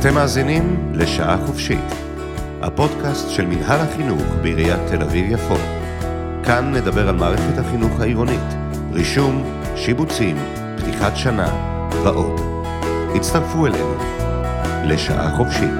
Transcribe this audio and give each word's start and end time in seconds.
אתם 0.00 0.14
מאזינים 0.14 0.92
לשעה 0.94 1.46
חופשית, 1.46 1.84
הפודקאסט 2.62 3.30
של 3.30 3.46
מנהל 3.46 3.80
החינוך 3.80 4.22
בעיריית 4.42 4.80
תל 4.88 5.02
אביב-יפו. 5.02 5.54
כאן 6.44 6.72
נדבר 6.74 7.08
על 7.08 7.16
מערכת 7.16 7.58
החינוך 7.58 8.00
העירונית, 8.00 8.54
רישום, 8.92 9.44
שיבוצים, 9.76 10.36
פתיחת 10.76 11.16
שנה 11.16 11.48
ועוד. 12.04 12.40
הצטרפו 13.14 13.66
אלינו 13.66 13.94
לשעה 14.84 15.36
חופשית. 15.36 15.74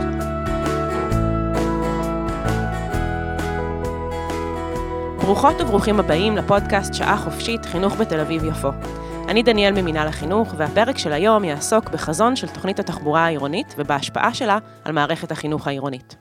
ברוכות 5.21 5.61
וברוכים 5.61 6.00
הבאים 6.00 6.37
לפודקאסט 6.37 6.95
שעה 6.95 7.16
חופשית 7.16 7.66
חינוך 7.66 7.96
בתל 7.96 8.21
אביב-יפו. 8.21 8.71
אני 9.31 9.43
דניאל 9.43 9.83
ממינהל 9.83 10.09
החינוך, 10.09 10.55
והפרק 10.57 10.99
של 10.99 11.13
היום 11.13 11.45
יעסוק 11.45 11.89
בחזון 11.89 12.37
של 12.37 12.49
תוכנית 12.49 12.79
התחבורה 12.79 13.25
העירונית 13.25 13.75
ובהשפעה 13.79 14.35
שלה 14.35 14.59
על 14.85 14.93
מערכת 14.93 15.32
החינוך 15.32 15.67
העירונית. 15.67 16.17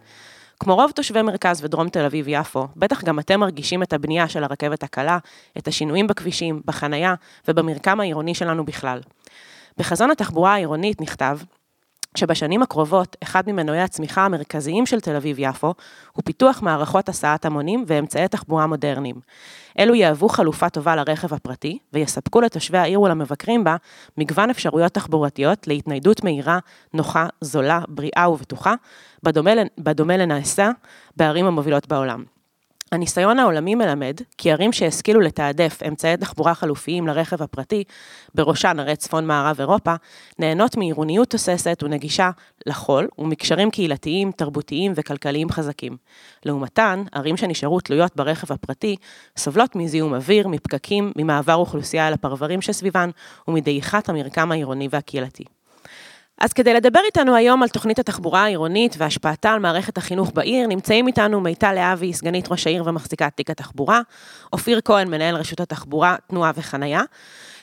כמו 0.60 0.76
רוב 0.76 0.92
תושבי 0.92 1.22
מרכז 1.22 1.64
ודרום 1.64 1.90
תל 1.90 2.06
אביב-יפו, 2.06 2.68
בטח 2.76 3.04
גם 3.04 3.20
אתם 3.20 3.40
מרגישים 3.40 3.84
את 3.84 3.94
הבנייה 3.94 4.28
של 4.28 4.44
הרכבת 4.44 4.84
הקלה, 4.84 5.18
את 5.58 5.68
השינויים 5.68 6.08
בכבישים, 6.08 6.62
בחנייה 6.66 7.14
ובמרקם 7.48 8.00
העירוני 8.00 8.36
שלנו 8.36 8.66
בכלל. 8.66 9.00
בחזון 9.78 10.12
התחבורה 10.12 10.54
העירונית 10.54 11.02
נכתב 11.02 11.38
שבשנים 12.16 12.62
הקרובות, 12.62 13.16
אחד 13.24 13.44
ממנועי 13.48 13.82
הצמיחה 13.82 14.26
המרכזיים 14.26 14.86
של 14.86 15.00
תל 15.00 15.16
אביב-יפו 15.16 15.74
הוא 16.14 16.24
פיתוח 16.26 16.62
מערכות 16.62 17.10
הסעת 17.10 17.46
המונים 17.46 17.84
ואמצעי 17.88 18.28
תחבורה 18.28 18.68
מודרניים. 18.68 19.16
אלו 19.80 19.96
יהוו 19.96 20.30
חלופה 20.30 20.70
טובה 20.70 20.96
לרכב 20.96 21.34
הפרטי, 21.34 21.78
ויספקו 21.94 22.42
לתושבי 22.42 22.78
העיר 22.78 23.02
ולמבקרים 23.02 23.64
בה 23.64 23.76
מגוון 24.18 24.50
אפשרויות 24.50 24.94
תחבורתיות 24.94 25.68
להתניידות 25.68 26.24
מהירה, 26.24 26.60
נוחה, 26.94 27.28
זולה, 27.42 27.80
בריאה 27.88 28.30
ובטוחה, 28.32 28.74
בדומה, 29.24 29.52
בדומה 29.78 30.18
לנעשה 30.18 30.70
בערים 31.18 31.46
המובילות 31.46 31.88
בעולם. 31.88 32.39
הניסיון 32.92 33.40
העולמי 33.40 33.76
מלמד 33.76 34.18
כי 34.38 34.52
ערים 34.52 34.72
שהשכילו 34.72 35.20
לתעדף 35.20 35.80
אמצעי 35.88 36.18
תחבורה 36.18 36.56
חלופיים 36.56 37.08
לרכב 37.08 37.44
הפרטי, 37.44 37.84
בראשן 38.36 38.80
ערי 38.80 38.96
צפון 38.96 39.28
מערב 39.28 39.60
אירופה, 39.60 39.94
נהנות 40.40 40.78
מעירוניות 40.78 41.30
תוססת 41.30 41.84
ונגישה 41.84 42.30
לחול 42.66 43.08
ומקשרים 43.18 43.72
קהילתיים, 43.72 44.32
תרבותיים 44.32 44.92
וכלכליים 44.96 45.50
חזקים. 45.50 45.98
לעומתן, 46.46 47.04
ערים 47.12 47.38
שנשארו 47.38 47.80
תלויות 47.80 48.16
ברכב 48.16 48.54
הפרטי, 48.54 48.96
סובלות 49.38 49.76
מזיהום 49.76 50.14
אוויר, 50.14 50.48
מפקקים, 50.48 51.12
ממעבר 51.16 51.56
אוכלוסייה 51.56 52.08
אל 52.08 52.14
הפרברים 52.14 52.62
שסביבן 52.62 53.10
ומדעיכת 53.48 54.10
המרקם 54.10 54.52
העירוני 54.52 54.88
והקהילתי. 54.92 55.44
אז 56.40 56.54
כדי 56.54 56.74
לדבר 56.74 57.00
איתנו 57.06 57.36
היום 57.36 57.64
על 57.64 57.70
תוכנית 57.70 58.00
התחבורה 58.00 58.44
העירונית 58.44 58.96
והשפעתה 58.98 59.52
על 59.52 59.60
מערכת 59.60 59.98
החינוך 59.98 60.32
בעיר, 60.34 60.68
נמצאים 60.68 61.08
איתנו 61.08 61.42
מיטל 61.42 61.74
להבי, 61.74 62.14
סגנית 62.14 62.52
ראש 62.52 62.68
העיר 62.68 62.84
ומחזיקת 62.88 63.32
תיק 63.36 63.50
התחבורה, 63.50 64.02
אופיר 64.54 64.82
כהן, 64.86 65.08
מנהל 65.08 65.36
רשות 65.36 65.60
התחבורה, 65.60 66.16
תנועה 66.28 66.52
וחנייה, 66.56 67.02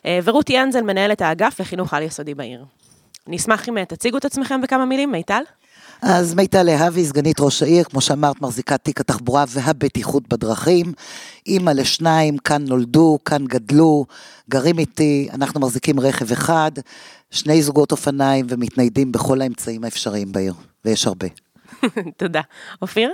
אה, 0.06 0.18
ורותי 0.24 0.62
אנזל, 0.62 0.82
מנהלת 0.82 1.22
האגף 1.22 1.60
לחינוך 1.60 1.94
על-יסודי 1.94 2.34
בעיר. 2.34 2.64
אני 3.28 3.36
אשמח 3.36 3.68
אם 3.68 3.78
אה, 3.78 3.84
תציגו 3.84 4.18
את 4.18 4.24
עצמכם 4.24 4.60
בכמה 4.60 4.84
מילים, 4.84 5.12
מיטל. 5.12 5.42
אז 6.02 6.34
מיטל 6.34 6.62
להבי, 6.62 7.04
סגנית 7.04 7.40
ראש 7.40 7.62
העיר, 7.62 7.84
כמו 7.84 8.00
שאמרת, 8.00 8.40
מחזיקת 8.40 8.84
תיק 8.84 9.00
התחבורה 9.00 9.44
והבטיחות 9.48 10.28
בדרכים. 10.28 10.92
אימא 11.46 11.70
לשניים, 11.70 12.38
כאן 12.38 12.64
נולדו, 12.68 13.18
כאן 13.24 13.44
גדלו, 13.44 14.06
גרים 14.50 14.78
איתי, 14.78 15.28
אנחנו 15.34 15.60
מחזיקים 15.60 16.00
רכב 16.00 16.32
אחד, 16.32 16.70
שני 17.30 17.62
זוגות 17.62 17.92
אופניים 17.92 18.46
ומתניידים 18.48 19.12
בכל 19.12 19.40
האמצעים 19.40 19.84
האפשריים 19.84 20.32
בעיר, 20.32 20.54
ויש 20.84 21.06
הרבה. 21.06 21.26
תודה. 22.16 22.40
אופיר? 22.82 23.10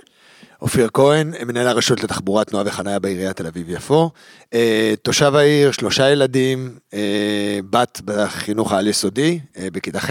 אופיר 0.63 0.89
כהן, 0.95 1.33
מנהל 1.47 1.67
הרשות 1.67 2.03
לתחבורה, 2.05 2.45
תנועה 2.45 2.65
וחניה 2.67 2.99
בעיריית 2.99 3.37
תל 3.37 3.47
אביב-יפו. 3.47 4.11
אה, 4.55 4.95
תושב 5.03 5.35
העיר, 5.35 5.71
שלושה 5.71 6.11
ילדים, 6.11 6.79
אה, 6.95 7.59
בת 7.71 8.01
בחינוך 8.05 8.73
העל-יסודי, 8.73 9.41
אה, 9.57 9.69
בכיתה 9.73 10.01
ח', 10.01 10.11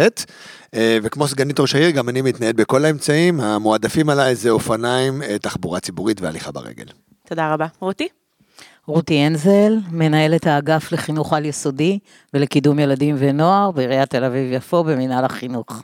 וכמו 1.04 1.28
סגנית 1.28 1.60
ראש 1.60 1.76
העיר, 1.76 1.90
גם 1.90 2.10
אני 2.10 2.22
מתנהל 2.22 2.54
בכל 2.54 2.86
האמצעים, 2.86 3.40
המועדפים 3.40 4.10
עליי 4.10 4.36
זה 4.36 4.50
אופניים, 4.50 5.22
תחבורה 5.42 5.80
ציבורית 5.80 6.22
והליכה 6.22 6.52
ברגל. 6.52 6.86
תודה 7.28 7.54
רבה. 7.54 7.68
רותי? 7.80 8.08
רותי 8.88 9.28
אנזל, 9.28 9.78
מנהלת 9.92 10.48
האגף 10.48 10.92
לחינוך 10.92 11.34
על 11.34 11.46
יסודי 11.46 12.00
ולקידום 12.34 12.80
ילדים 12.80 13.16
ונוער 13.20 13.72
בעיריית 13.72 14.10
תל 14.10 14.24
אביב-יפו 14.24 14.84
במנהל 14.84 15.26
החינוך. 15.26 15.84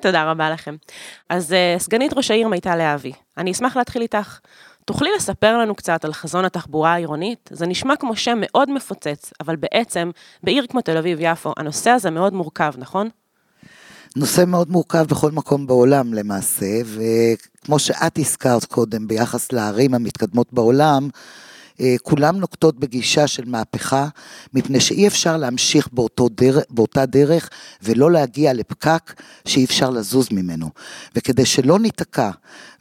תודה 0.00 0.30
רבה 0.30 0.50
לכם. 0.50 0.76
אז 1.28 1.52
uh, 1.52 1.80
סגנית 1.82 2.12
ראש 2.12 2.30
העיר 2.30 2.48
מיטל 2.48 2.76
להבי, 2.76 3.12
אני 3.38 3.52
אשמח 3.52 3.76
להתחיל 3.76 4.02
איתך. 4.02 4.38
תוכלי 4.84 5.08
לספר 5.16 5.58
לנו 5.58 5.74
קצת 5.74 6.04
על 6.04 6.12
חזון 6.12 6.44
התחבורה 6.44 6.92
העירונית? 6.92 7.50
זה 7.52 7.66
נשמע 7.66 7.96
כמו 7.96 8.16
שם 8.16 8.38
מאוד 8.40 8.70
מפוצץ, 8.70 9.32
אבל 9.40 9.56
בעצם, 9.56 10.10
בעיר 10.42 10.66
כמו 10.66 10.80
תל 10.80 10.96
אביב-יפו, 10.96 11.52
הנושא 11.56 11.90
הזה 11.90 12.10
מאוד 12.10 12.32
מורכב, 12.32 12.72
נכון? 12.78 13.08
נושא 14.16 14.44
מאוד 14.46 14.70
מורכב 14.70 15.06
בכל 15.08 15.30
מקום 15.30 15.66
בעולם 15.66 16.14
למעשה, 16.14 16.66
וכמו 16.84 17.78
שאת 17.78 18.18
הזכרת 18.18 18.64
קודם 18.64 19.08
ביחס 19.08 19.52
לערים 19.52 19.94
המתקדמות 19.94 20.52
בעולם, 20.52 21.08
אה, 21.14 21.20
כולם 22.02 22.36
נוקטות 22.36 22.78
בגישה 22.78 23.26
של 23.26 23.44
מהפכה, 23.44 24.08
מפני 24.54 24.80
שאי 24.80 25.06
אפשר 25.06 25.36
להמשיך 25.36 25.88
דרך, 26.34 26.64
באותה 26.70 27.06
דרך 27.06 27.50
ולא 27.82 28.12
להגיע 28.12 28.52
לפקק 28.52 29.14
שאי 29.44 29.64
אפשר 29.64 29.90
לזוז 29.90 30.28
ממנו. 30.30 30.70
וכדי 31.16 31.46
שלא 31.46 31.78
ניתקע 31.78 32.30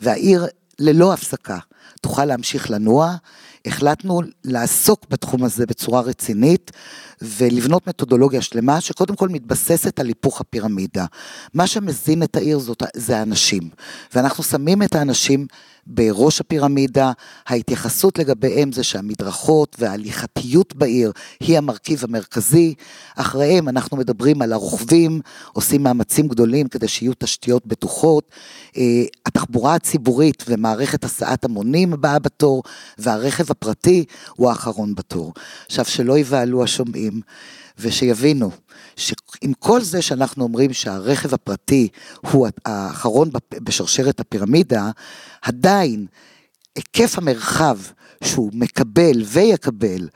והעיר 0.01 0.45
ללא 0.79 1.13
הפסקה 1.13 1.57
תוכל 2.01 2.25
להמשיך 2.25 2.71
לנוע, 2.71 3.15
החלטנו 3.65 4.21
לעסוק 4.43 5.05
בתחום 5.09 5.43
הזה 5.43 5.65
בצורה 5.65 6.01
רצינית 6.01 6.71
ולבנות 7.23 7.87
מתודולוגיה 7.87 8.41
שלמה 8.41 8.81
שקודם 8.81 9.15
כל 9.15 9.29
מתבססת 9.29 9.99
על 9.99 10.07
היפוך 10.07 10.41
הפירמידה. 10.41 11.05
מה 11.53 11.67
שמזין 11.67 12.23
את 12.23 12.35
העיר 12.35 12.59
זאת, 12.59 12.83
זה 12.95 13.17
האנשים, 13.17 13.69
ואנחנו 14.15 14.43
שמים 14.43 14.83
את 14.83 14.95
האנשים 14.95 15.47
בראש 15.87 16.39
הפירמידה, 16.39 17.11
ההתייחסות 17.47 18.19
לגביהם 18.19 18.71
זה 18.71 18.83
שהמדרכות 18.83 19.75
וההליכתיות 19.79 20.75
בעיר 20.75 21.11
היא 21.39 21.57
המרכיב 21.57 22.03
המרכזי. 22.03 22.73
אחריהם 23.15 23.69
אנחנו 23.69 23.97
מדברים 23.97 24.41
על 24.41 24.53
הרוכבים, 24.53 25.21
עושים 25.53 25.83
מאמצים 25.83 26.27
גדולים 26.27 26.67
כדי 26.67 26.87
שיהיו 26.87 27.13
תשתיות 27.19 27.65
בטוחות. 27.65 28.31
אה, 28.77 29.03
התחבורה 29.25 29.75
הציבורית 29.75 30.43
ומערכת 30.47 31.03
הסעת 31.03 31.45
המונים 31.45 31.93
הבאה 31.93 32.19
בתור, 32.19 32.63
והרכב 32.97 33.51
הפרטי 33.51 34.05
הוא 34.35 34.49
האחרון 34.49 34.95
בתור. 34.95 35.33
עכשיו, 35.65 35.85
שלא 35.85 36.17
יבהלו 36.17 36.63
השומעים. 36.63 37.12
ושיבינו 37.77 38.51
שעם 38.95 39.53
כל 39.59 39.81
זה 39.81 40.01
שאנחנו 40.01 40.43
אומרים 40.43 40.73
שהרכב 40.73 41.33
הפרטי 41.33 41.87
הוא 42.31 42.47
האחרון 42.65 43.29
בשרשרת 43.53 44.19
הפירמידה, 44.19 44.91
עדיין 45.41 46.05
היקף 46.75 47.17
המרחב 47.17 47.77
שהוא 48.23 48.51
מקבל 48.53 49.23
ויקבל 49.25 50.07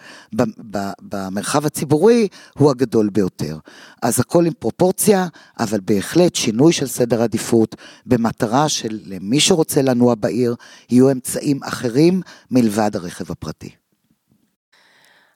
במרחב 1.01 1.65
הציבורי 1.65 2.27
הוא 2.57 2.71
הגדול 2.71 3.09
ביותר. 3.09 3.57
אז 4.01 4.19
הכל 4.19 4.45
עם 4.45 4.53
פרופורציה, 4.59 5.27
אבל 5.59 5.79
בהחלט 5.85 6.35
שינוי 6.35 6.73
של 6.73 6.87
סדר 6.87 7.21
עדיפות 7.21 7.75
במטרה 8.05 8.69
של 8.69 8.99
למי 9.05 9.39
שרוצה 9.39 9.81
לנוע 9.81 10.15
בעיר, 10.15 10.55
יהיו 10.89 11.11
אמצעים 11.11 11.63
אחרים 11.63 12.21
מלבד 12.51 12.95
הרכב 12.95 13.31
הפרטי. 13.31 13.69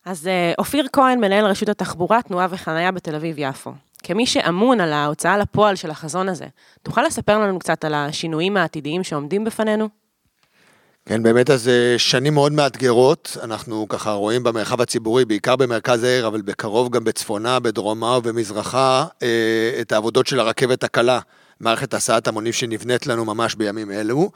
אז 0.06 0.28
אה, 0.28 0.53
אופיר 0.57 0.88
כהן, 0.94 1.19
מנהל 1.19 1.45
רשות 1.45 1.69
התחבורה, 1.69 2.22
תנועה 2.22 2.47
וחניה 2.50 2.91
בתל 2.91 3.16
אביב-יפו. 3.16 3.72
כמי 4.03 4.25
שאמון 4.25 4.81
על 4.81 4.93
ההוצאה 4.93 5.37
לפועל 5.37 5.75
של 5.75 5.91
החזון 5.91 6.29
הזה, 6.29 6.46
תוכל 6.84 7.02
לספר 7.02 7.40
לנו 7.40 7.59
קצת 7.59 7.85
על 7.85 7.93
השינויים 7.93 8.58
העתידיים 8.58 9.03
שעומדים 9.03 9.43
בפנינו? 9.43 9.90
כן, 11.05 11.23
באמת, 11.23 11.49
אז 11.49 11.67
אה, 11.67 11.96
שנים 11.97 12.34
מאוד 12.34 12.52
מאתגרות, 12.52 13.37
אנחנו 13.43 13.85
ככה 13.90 14.11
רואים 14.11 14.43
במרחב 14.43 14.81
הציבורי, 14.81 15.25
בעיקר 15.25 15.55
במרכז 15.55 16.03
העיר, 16.03 16.28
אבל 16.28 16.41
בקרוב 16.41 16.90
גם 16.90 17.03
בצפונה, 17.03 17.59
בדרומה 17.59 18.17
ובמזרחה, 18.17 19.05
אה, 19.23 19.78
את 19.81 19.91
העבודות 19.91 20.28
של 20.28 20.40
הרכבת 20.40 20.84
הקלה, 20.84 21.20
מערכת 21.59 21.93
הסעת 21.93 22.28
המונים 22.28 22.53
שנבנית 22.53 23.08
לנו 23.08 23.25
ממש 23.25 23.55
בימים 23.55 23.91
אלו. 23.91 24.31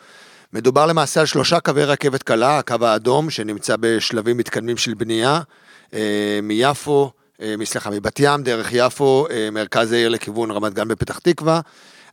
מדובר 0.56 0.86
למעשה 0.86 1.19
על 1.19 1.25
שלושה 1.25 1.60
קווי 1.60 1.84
רכבת 1.84 2.24
קלה, 2.24 2.60
הקו 2.60 2.75
האדום 2.81 3.30
שנמצא 3.30 3.75
בשלבים 3.80 4.38
מתקדמים 4.38 4.78
של 4.78 4.94
בנייה, 4.94 5.40
אה, 5.94 6.40
מיפו, 6.44 7.12
אה, 7.42 7.56
סליחה, 7.63 7.90
מבת 7.90 8.19
ים, 8.19 8.44
דרך 8.44 8.69
יפו, 8.72 9.28
אה, 9.31 9.50
מרכז 9.52 9.92
העיר 9.92 10.10
לכיוון 10.10 10.52
רמת 10.52 10.74
גן 10.74 10.88
בפתח 10.88 11.19
תקווה. 11.19 11.62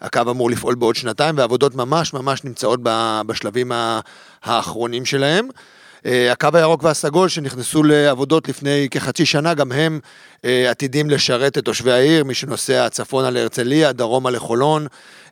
הקו 0.00 0.20
אמור 0.30 0.50
לפעול 0.50 0.74
בעוד 0.74 0.96
שנתיים, 0.96 1.38
והעבודות 1.38 1.74
ממש 1.74 2.14
ממש 2.14 2.44
נמצאות 2.44 2.80
בשלבים 3.26 3.72
האחרונים 4.42 5.04
שלהם. 5.04 5.48
הקו 6.04 6.48
הירוק 6.52 6.82
והסגול 6.82 7.28
שנכנסו 7.28 7.82
לעבודות 7.82 8.48
לפני 8.48 8.88
כחצי 8.90 9.26
שנה, 9.26 9.54
גם 9.54 9.72
הם 9.72 10.00
עתידים 10.42 11.10
לשרת 11.10 11.58
את 11.58 11.64
תושבי 11.64 11.92
העיר, 11.92 12.24
מי 12.24 12.34
שנוסע 12.34 12.88
צפונה 12.88 13.30
להרצליה, 13.30 13.92
דרומה 13.92 14.30
לחולון, 14.30 14.86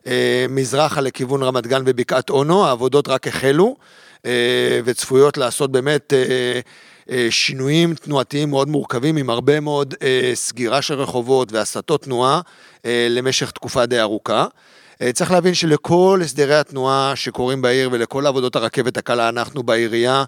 אה, 0.07 0.45
מזרחה 0.49 1.01
לכיוון 1.01 1.43
רמת 1.43 1.67
גן 1.67 1.81
ובקעת 1.85 2.29
אונו, 2.29 2.65
העבודות 2.65 3.07
רק 3.07 3.27
החלו, 3.27 3.75
וצפויות 4.85 5.37
לעשות 5.37 5.71
באמת 5.71 6.13
שינויים 7.29 7.93
תנועתיים 7.95 8.49
מאוד 8.49 8.67
מורכבים, 8.67 9.17
עם 9.17 9.29
הרבה 9.29 9.59
מאוד 9.59 9.93
סגירה 10.33 10.81
של 10.81 10.93
רחובות 10.93 11.51
והסטות 11.51 12.03
תנועה 12.03 12.41
למשך 12.85 13.51
תקופה 13.51 13.85
די 13.85 13.99
ארוכה. 13.99 14.45
צריך 15.13 15.31
להבין 15.31 15.53
שלכל 15.53 16.19
הסדרי 16.23 16.55
התנועה 16.55 17.15
שקורים 17.15 17.61
בעיר 17.61 17.89
ולכל 17.91 18.27
עבודות 18.27 18.55
הרכבת 18.55 18.97
הקלה, 18.97 19.29
אנחנו 19.29 19.63
בעירייה 19.63 20.19
אה, 20.19 20.23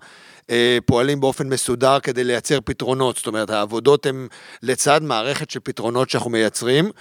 פועלים 0.85 1.19
באופן 1.19 1.49
מסודר 1.49 1.99
כדי 1.99 2.23
לייצר 2.23 2.59
פתרונות. 2.65 3.17
זאת 3.17 3.27
אומרת, 3.27 3.49
העבודות 3.49 4.05
הן 4.05 4.27
לצד 4.63 5.03
מערכת 5.03 5.49
של 5.49 5.59
פתרונות 5.63 6.09
שאנחנו 6.09 6.29
מייצרים. 6.29 6.91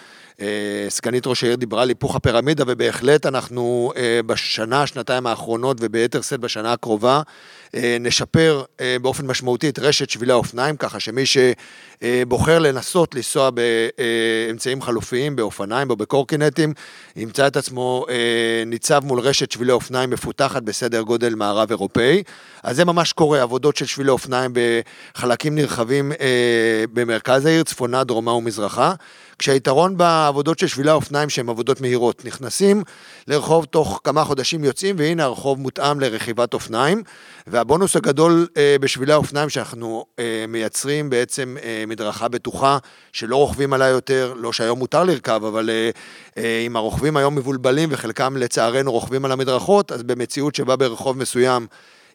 אה, 0.41 0.47
סגנית 0.89 1.27
ראש 1.27 1.45
העיר 1.45 1.57
דיברה 1.57 1.83
על 1.83 1.89
היפוך 1.89 2.17
הפירמידה, 2.17 2.65
ובהחלט 2.67 3.27
אנחנו 3.27 3.93
אה, 3.97 4.21
בשנה, 4.27 4.87
שנתיים 4.87 5.27
האחרונות, 5.27 5.77
וביתר 5.81 6.21
שאת 6.21 6.41
בשנה 6.41 6.73
הקרובה, 6.73 7.23
נשפר 8.01 8.65
באופן 9.03 9.27
משמעותי 9.27 9.69
את 9.69 9.79
רשת 9.79 10.11
שבילי 10.11 10.33
האופניים, 10.33 10.77
ככה 10.77 11.01
שמי 11.01 11.23
שבוחר 12.03 12.59
לנסות 12.59 13.15
לנסוע 13.15 13.51
באמצעים 13.51 14.83
חלופיים, 14.83 15.37
באופניים 15.37 15.91
או 15.91 15.97
בקורקינטים, 15.97 16.73
ימצא 17.17 17.47
את 17.47 17.57
עצמו 17.57 18.07
ניצב 18.67 19.05
מול 19.05 19.21
רשת 19.21 19.51
שבילי 19.51 19.73
אופניים 19.73 20.11
מפותחת 20.11 20.63
בסדר 20.63 21.03
גודל 21.03 21.35
מערב 21.35 21.71
אירופאי. 21.71 22.23
אז 22.63 22.77
זה 22.77 22.85
ממש 22.85 23.13
קורה, 23.13 23.43
עבודות 23.43 23.77
של 23.77 23.87
שבילי 23.87 24.11
אופניים 24.11 24.53
בחלקים 24.55 25.55
נרחבים 25.55 26.13
במרכז 26.93 27.47
העיר, 27.47 27.63
צפונה, 27.63 28.05
דרומה 28.05 28.33
ומזרחה. 28.33 28.95
כשהיתרון 29.39 29.97
בעבודות 29.97 30.59
של 30.59 30.67
שבילי 30.67 30.91
האופניים 30.91 31.31
שהן 31.31 31.49
עבודות 31.49 31.81
מהירות, 31.81 32.25
נכנסים 32.25 32.83
לרחוב 33.29 33.65
תוך 33.65 34.01
כמה 34.05 34.25
חודשים 34.25 34.65
יוצאים, 34.65 34.97
והנה 34.99 35.25
הרחוב 35.25 35.61
מותאם 35.61 36.01
לרכיבת 36.01 36.55
אופניים. 36.55 37.03
והבונוס 37.47 37.97
הגדול 37.97 38.47
אה, 38.57 38.77
בשבילי 38.81 39.13
האופניים 39.13 39.49
שאנחנו 39.49 40.05
אה, 40.19 40.45
מייצרים 40.49 41.11
בעצם 41.11 41.57
אה, 41.63 41.85
מדרכה 41.93 42.29
בטוחה, 42.29 42.79
שלא 43.13 43.37
רוכבים 43.37 43.73
עליה 43.73 43.89
יותר, 43.89 44.35
לא 44.37 44.53
שהיום 44.53 44.79
מותר 44.79 45.05
לרכב, 45.05 45.45
אבל 45.45 45.71
אה, 45.71 45.91
אה, 46.37 46.65
אם 46.67 46.77
הרוכבים 46.77 47.17
היום 47.17 47.35
מבולבלים 47.35 47.89
וחלקם 47.93 48.37
לצערנו 48.37 48.93
רוכבים 48.93 49.25
על 49.25 49.33
המדרכות, 49.33 49.93
אז 49.93 50.03
במציאות 50.03 50.55
שבה 50.55 50.77
ברחוב 50.77 51.19
מסוים 51.19 51.67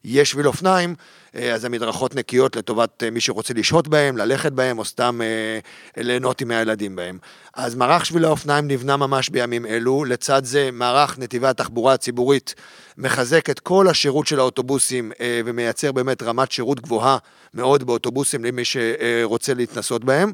יש 0.04 0.32
שביל 0.32 0.48
אופניים, 0.48 0.96
אה, 1.36 1.54
אז 1.54 1.66
המדרכות 1.66 2.16
נקיות 2.16 2.56
לטובת 2.56 3.04
אה, 3.04 3.10
מי 3.10 3.22
שרוצה 3.22 3.54
לשהות 3.54 3.88
בהם, 3.88 4.18
ללכת 4.18 4.52
בהם, 4.52 4.80
או 4.80 4.86
סתם 4.86 5.20
אה, 5.24 5.60
ליהנות 6.04 6.42
עם 6.42 6.52
הילדים 6.52 6.96
בהם. 6.96 7.18
אז 7.54 7.76
מערך 7.76 8.06
שבילי 8.06 8.28
האופניים 8.28 8.68
נבנה 8.68 8.98
ממש 8.98 9.30
בימים 9.30 9.66
אלו, 9.66 10.06
לצד 10.06 10.46
זה 10.46 10.70
מערך 10.74 11.20
נתיבי 11.20 11.48
התחבורה 11.48 11.94
הציבורית 11.94 12.56
מחזק 12.98 13.50
את 13.50 13.60
כל 13.60 13.88
השירות 13.88 14.28
של 14.28 14.40
האוטובוסים 14.40 15.12
ומייצר 15.46 15.92
באמת 15.92 16.24
רמת 16.24 16.52
שירות 16.52 16.80
גבוהה 16.80 17.18
מאוד 17.54 17.84
באוטובוסים 17.84 18.46
למי 18.46 18.66
שרוצה 18.66 19.54
להתנסות 19.54 20.06
בהם. 20.06 20.32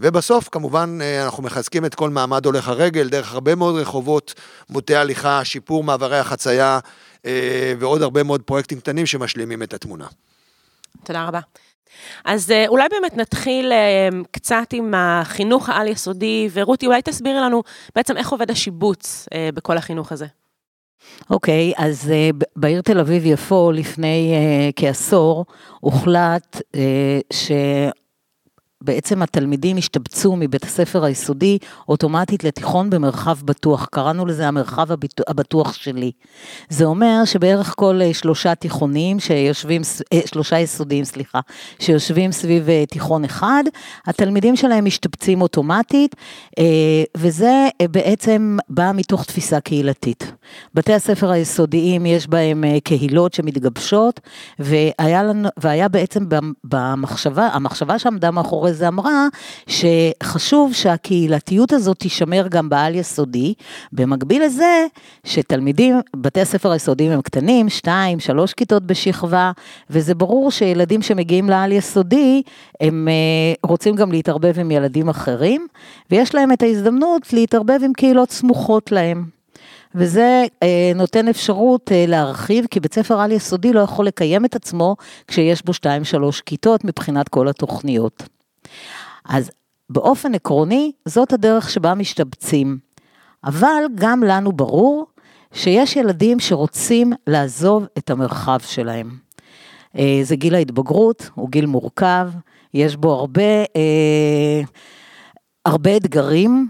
ובסוף, 0.00 0.48
כמובן, 0.48 0.98
אנחנו 1.24 1.42
מחזקים 1.42 1.84
את 1.84 1.94
כל 1.94 2.10
מעמד 2.10 2.46
הולך 2.46 2.68
הרגל 2.68 3.08
דרך 3.08 3.32
הרבה 3.32 3.54
מאוד 3.54 3.74
רחובות, 3.74 4.34
מוטי 4.70 4.96
הליכה, 4.96 5.44
שיפור 5.44 5.84
מעברי 5.84 6.18
החצייה, 6.18 6.78
אה, 7.26 7.74
ועוד 7.78 8.02
הרבה 8.02 8.22
מאוד 8.22 8.42
פרויקטים 8.42 8.80
קטנים 8.80 9.06
שמשלימים 9.06 9.62
את 9.62 9.74
התמונה. 9.74 10.06
תודה 11.04 11.24
רבה. 11.24 11.40
אז 12.24 12.50
אה, 12.50 12.64
אולי 12.68 12.88
באמת 12.90 13.16
נתחיל 13.16 13.72
אה, 13.72 14.08
קצת 14.30 14.66
עם 14.72 14.94
החינוך 14.96 15.68
העל-יסודי, 15.68 16.48
ורותי, 16.52 16.86
אולי 16.86 17.02
תסבירי 17.02 17.40
לנו 17.40 17.62
בעצם 17.94 18.16
איך 18.16 18.32
עובד 18.32 18.50
השיבוץ 18.50 19.28
בכל 19.54 19.76
החינוך 19.76 20.12
הזה. 20.12 20.26
אוקיי, 21.30 21.72
okay, 21.76 21.82
אז 21.82 22.10
uh, 22.10 22.46
בעיר 22.56 22.82
תל 22.82 23.00
אביב-יפו 23.00 23.72
לפני 23.72 24.34
uh, 24.34 24.72
כעשור 24.76 25.46
הוחלט 25.80 26.56
uh, 26.56 26.78
ש... 27.32 27.50
בעצם 28.80 29.22
התלמידים 29.22 29.76
השתבצו 29.76 30.36
מבית 30.36 30.64
הספר 30.64 31.04
היסודי 31.04 31.58
אוטומטית 31.88 32.44
לתיכון 32.44 32.90
במרחב 32.90 33.38
בטוח, 33.44 33.86
קראנו 33.86 34.26
לזה 34.26 34.48
המרחב 34.48 34.88
הבטוח 35.28 35.72
שלי. 35.72 36.12
זה 36.68 36.84
אומר 36.84 37.24
שבערך 37.24 37.74
כל 37.76 38.00
אה, 38.02 38.14
שלושה 38.14 38.54
תיכונים 38.54 39.20
שיושבים, 39.20 39.82
אה, 40.12 40.20
שלושה 40.26 40.58
יסודיים, 40.58 41.04
סליחה, 41.04 41.40
שיושבים 41.78 42.32
סביב 42.32 42.68
אה, 42.68 42.84
תיכון 42.86 43.24
אחד, 43.24 43.64
התלמידים 44.06 44.56
שלהם 44.56 44.84
משתבצים 44.84 45.42
אוטומטית, 45.42 46.16
וזה 47.16 47.68
בעצם 47.90 48.56
בא 48.68 48.92
מתוך 48.94 49.24
תפיסה 49.24 49.60
קהילתית. 49.60 50.32
בתי 50.74 50.94
הספר 50.94 51.30
היסודיים 51.30 52.06
יש 52.06 52.26
בהם 52.26 52.64
קהילות 52.84 53.34
שמתגבשות, 53.34 54.20
והיה, 54.58 55.22
לנו, 55.22 55.48
והיה 55.56 55.88
בעצם 55.88 56.24
במחשבה, 56.64 57.46
המחשבה 57.46 57.98
שעמדה 57.98 58.30
מאחורי 58.30 58.67
אחרי 58.76 58.88
אמרה 58.88 59.26
שחשוב 59.66 60.72
שהקהילתיות 60.74 61.72
הזאת 61.72 61.98
תישמר 61.98 62.46
גם 62.48 62.68
בעל 62.68 62.94
יסודי, 62.94 63.54
במקביל 63.92 64.44
לזה 64.44 64.86
שתלמידים, 65.24 66.00
בתי 66.16 66.40
הספר 66.40 66.70
היסודיים 66.70 67.12
הם 67.12 67.22
קטנים, 67.22 67.68
שתיים, 67.68 68.20
שלוש 68.20 68.52
כיתות 68.52 68.86
בשכבה, 68.86 69.52
וזה 69.90 70.14
ברור 70.14 70.50
שילדים 70.50 71.02
שמגיעים 71.02 71.50
לעל 71.50 71.72
יסודי, 71.72 72.42
הם 72.80 73.08
אה, 73.08 73.68
רוצים 73.68 73.94
גם 73.94 74.12
להתערבב 74.12 74.58
עם 74.58 74.70
ילדים 74.70 75.08
אחרים, 75.08 75.66
ויש 76.10 76.34
להם 76.34 76.52
את 76.52 76.62
ההזדמנות 76.62 77.32
להתערבב 77.32 77.78
עם 77.84 77.92
קהילות 77.92 78.30
סמוכות 78.30 78.92
להם. 78.92 79.38
וזה 79.94 80.44
אה, 80.62 80.92
נותן 80.94 81.28
אפשרות 81.28 81.92
אה, 81.92 82.04
להרחיב, 82.08 82.66
כי 82.70 82.80
בית 82.80 82.94
ספר 82.94 83.20
על 83.20 83.32
יסודי 83.32 83.72
לא 83.72 83.80
יכול 83.80 84.06
לקיים 84.06 84.44
את 84.44 84.56
עצמו 84.56 84.96
כשיש 85.28 85.62
בו 85.64 85.72
2-3 85.72 86.40
כיתות 86.46 86.84
מבחינת 86.84 87.28
כל 87.28 87.48
התוכניות. 87.48 88.37
אז 89.24 89.50
באופן 89.90 90.34
עקרוני, 90.34 90.92
זאת 91.04 91.32
הדרך 91.32 91.70
שבה 91.70 91.94
משתבצים. 91.94 92.78
אבל 93.44 93.84
גם 93.94 94.22
לנו 94.22 94.52
ברור 94.52 95.06
שיש 95.52 95.96
ילדים 95.96 96.40
שרוצים 96.40 97.12
לעזוב 97.26 97.86
את 97.98 98.10
המרחב 98.10 98.58
שלהם. 98.60 99.10
אה, 99.98 100.20
זה 100.22 100.36
גיל 100.36 100.54
ההתבגרות, 100.54 101.30
הוא 101.34 101.48
גיל 101.48 101.66
מורכב, 101.66 102.30
יש 102.74 102.96
בו 102.96 103.12
הרבה, 103.12 103.42
אה, 103.76 104.62
הרבה 105.66 105.96
אתגרים, 105.96 106.68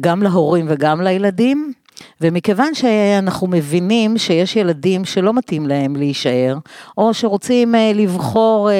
גם 0.00 0.22
להורים 0.22 0.66
וגם 0.68 1.00
לילדים, 1.00 1.72
ומכיוון 2.20 2.74
שאנחנו 2.74 3.46
מבינים 3.46 4.18
שיש 4.18 4.56
ילדים 4.56 5.04
שלא 5.04 5.32
מתאים 5.34 5.66
להם 5.66 5.96
להישאר, 5.96 6.56
או 6.98 7.14
שרוצים 7.14 7.74
אה, 7.74 7.92
לבחור 7.94 8.70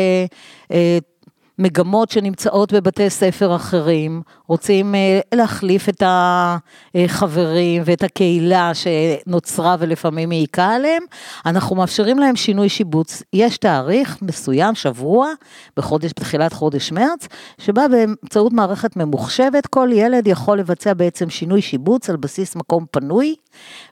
מגמות 1.59 2.11
שנמצאות 2.11 2.73
בבתי 2.73 3.11
ספר 3.11 3.57
אחרים, 3.57 4.23
רוצים 4.47 4.95
אה, 4.95 5.21
להחליף 5.35 5.89
את 5.89 6.03
החברים 6.07 7.83
ואת 7.85 8.03
הקהילה 8.03 8.71
שנוצרה 8.75 9.77
ולפעמים 9.79 10.31
העיקה 10.31 10.69
עליהם, 10.69 11.03
אנחנו 11.47 11.77
מאפשרים 11.77 12.19
להם 12.19 12.37
שינוי 12.37 12.69
שיבוץ. 12.69 13.23
יש 13.33 13.59
תאריך 13.59 14.19
מסוים, 14.23 14.75
שבוע, 14.75 15.29
בחודש, 15.77 16.11
בתחילת 16.11 16.53
חודש 16.53 16.93
מרץ, 16.93 17.29
שבה 17.59 17.89
באמצעות 17.89 18.53
מערכת 18.53 18.97
ממוחשבת 18.97 19.67
כל 19.67 19.89
ילד 19.93 20.27
יכול 20.27 20.59
לבצע 20.59 20.95
בעצם 20.95 21.31
שינוי 21.31 21.63
שיבוץ 21.63 22.11
על 22.11 22.17
בסיס 22.17 22.57
מקום 22.57 22.85
פנוי, 22.91 23.35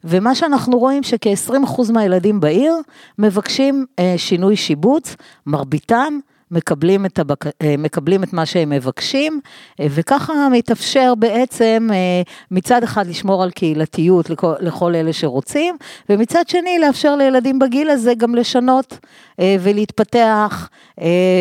ומה 0.05 0.35
שאנחנו 0.35 0.79
רואים 0.79 1.03
שכ-20% 1.03 1.93
מהילדים 1.93 2.41
בעיר 2.41 2.75
מבקשים 3.19 3.87
אה, 3.99 4.15
שינוי 4.17 4.57
שיבוץ, 4.57 5.17
מרביתם 5.47 6.19
מקבלים 6.51 7.07
את, 7.07 7.19
הבק... 7.19 7.47
אה, 7.47 7.75
מקבלים 7.79 8.23
את 8.23 8.33
מה 8.33 8.47
שהם 8.47 8.71
מבקשים, 8.71 9.41
אה, 9.81 9.87
וככה 9.91 10.49
מתאפשר 10.53 11.15
בעצם 11.15 11.89
אה, 11.93 12.23
מצד 12.51 12.83
אחד 12.83 13.07
לשמור 13.07 13.43
על 13.43 13.51
קהילתיות 13.51 14.31
לכל, 14.31 14.55
לכל 14.61 14.95
אלה 14.95 15.13
שרוצים, 15.13 15.77
ומצד 16.09 16.49
שני 16.49 16.79
לאפשר 16.79 17.17
לילדים 17.17 17.59
בגיל 17.59 17.91
הזה 17.91 18.15
גם 18.15 18.35
לשנות 18.35 18.99
ולהתפתח 19.61 20.69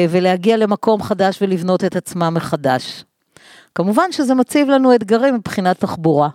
ולהגיע 0.10 0.58
למקום 0.58 1.02
חדש 1.02 1.42
ולבנות 1.42 1.84
את 1.84 1.96
עצמם 1.96 2.34
מחדש. 2.34 3.04
כמובן 3.76 4.12
שזה 4.12 4.36
מציב 4.36 4.70
לנו 4.70 4.96
אתגרים 4.96 5.36
מבחינת 5.36 5.80
תחבורה. 5.80 6.30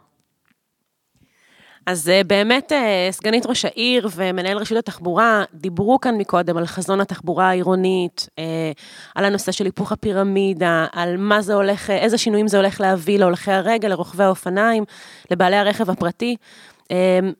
אז 1.87 2.09
אה, 2.09 2.25
באמת 2.25 2.73
אה, 2.73 3.09
סגנית 3.11 3.47
ראש 3.47 3.65
העיר 3.65 4.09
ומנהל 4.17 4.59
רשות 4.59 4.79
התחבורה 4.79 5.45
דיברו 5.55 6.01
כאן 6.01 6.15
מקודם 6.15 6.57
על 6.57 6.67
חזון 6.67 7.01
התחבורה 7.01 7.49
העירונית, 7.49 8.29
אה, 8.39 8.73
על 9.15 9.25
הנושא 9.25 9.53
של 9.53 9.65
היפוך 9.65 9.93
הפירמידה, 9.93 10.87
על 10.93 11.17
מה 11.17 11.43
זה 11.43 11.55
הולך, 11.55 11.91
איזה 11.91 12.19
שינויים 12.19 12.49
זה 12.49 12.57
הולך 12.57 12.81
להביא 12.81 13.19
להולכי 13.19 13.53
הרגל, 13.53 13.89
לרוכבי 13.89 14.25
האופניים, 14.25 14.85
לבעלי 15.31 15.57
הרכב 15.57 15.91
הפרטי. 15.91 16.37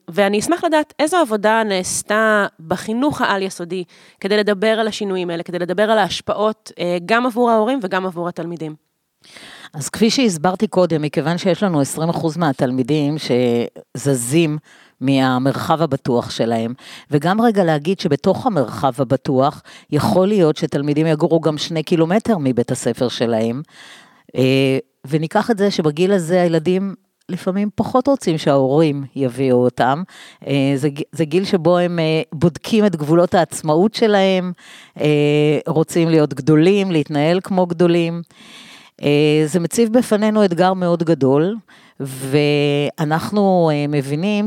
ואני 0.07 0.39
אשמח 0.39 0.63
לדעת 0.63 0.93
איזו 0.99 1.17
עבודה 1.17 1.63
נעשתה 1.63 2.47
בחינוך 2.67 3.21
העל-יסודי 3.21 3.83
כדי 4.19 4.37
לדבר 4.37 4.79
על 4.79 4.87
השינויים 4.87 5.29
האלה, 5.29 5.43
כדי 5.43 5.59
לדבר 5.59 5.91
על 5.91 5.97
ההשפעות 5.97 6.71
גם 7.05 7.25
עבור 7.25 7.51
ההורים 7.51 7.79
וגם 7.83 8.05
עבור 8.05 8.27
התלמידים. 8.27 8.75
אז 9.75 9.89
כפי 9.89 10.09
שהסברתי 10.09 10.67
קודם, 10.67 11.01
מכיוון 11.01 11.37
שיש 11.37 11.63
לנו 11.63 11.81
20% 11.81 11.85
מהתלמידים 12.37 13.15
שזזים 13.17 14.57
מהמרחב 15.01 15.81
הבטוח 15.81 16.29
שלהם, 16.29 16.73
וגם 17.11 17.41
רגע 17.41 17.63
להגיד 17.63 17.99
שבתוך 17.99 18.45
המרחב 18.45 18.93
הבטוח, 18.97 19.61
יכול 19.91 20.27
להיות 20.27 20.57
שתלמידים 20.57 21.07
יגורו 21.07 21.39
גם 21.39 21.57
שני 21.57 21.83
קילומטר 21.83 22.37
מבית 22.39 22.71
הספר 22.71 23.07
שלהם, 23.07 23.61
אה, 24.35 24.77
וניקח 25.07 25.51
את 25.51 25.57
זה 25.57 25.71
שבגיל 25.71 26.11
הזה 26.11 26.41
הילדים 26.41 26.95
לפעמים 27.29 27.69
פחות 27.75 28.07
רוצים 28.07 28.37
שההורים 28.37 29.03
יביאו 29.15 29.57
אותם. 29.57 30.03
אה, 30.47 30.73
זה, 30.75 30.89
זה 31.11 31.25
גיל 31.25 31.45
שבו 31.45 31.77
הם 31.77 31.99
אה, 31.99 32.21
בודקים 32.33 32.85
את 32.85 32.95
גבולות 32.95 33.33
העצמאות 33.33 33.93
שלהם, 33.93 34.51
רוצים 35.67 36.09
להיות 36.09 36.33
גדולים, 36.33 36.91
להתנהל 36.91 37.39
כמו 37.43 37.65
גדולים. 37.65 38.21
זה 39.45 39.59
מציב 39.59 39.97
בפנינו 39.97 40.45
אתגר 40.45 40.73
מאוד 40.73 41.03
גדול, 41.03 41.55
ואנחנו 41.99 43.71
אה, 43.73 43.87
מבינים 43.87 44.45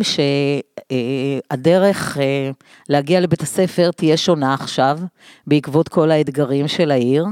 שהדרך 1.52 2.18
אה, 2.18 2.50
להגיע 2.88 3.20
לבית 3.20 3.42
הספר 3.42 3.90
תהיה 3.96 4.16
שונה 4.16 4.54
עכשיו, 4.54 4.98
בעקבות 5.46 5.88
כל 5.88 6.10
האתגרים 6.10 6.68
של 6.68 6.90
העיר. 6.90 7.26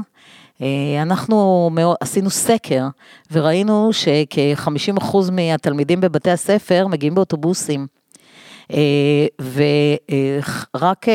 אה, 0.61 1.01
אנחנו 1.01 1.69
עשינו 2.01 2.29
סקר 2.29 2.87
וראינו 3.31 3.89
שכ-50% 3.93 5.17
מהתלמידים 5.31 6.01
בבתי 6.01 6.31
הספר 6.31 6.87
מגיעים 6.87 7.15
באוטובוסים. 7.15 7.87
ורק 9.39 11.05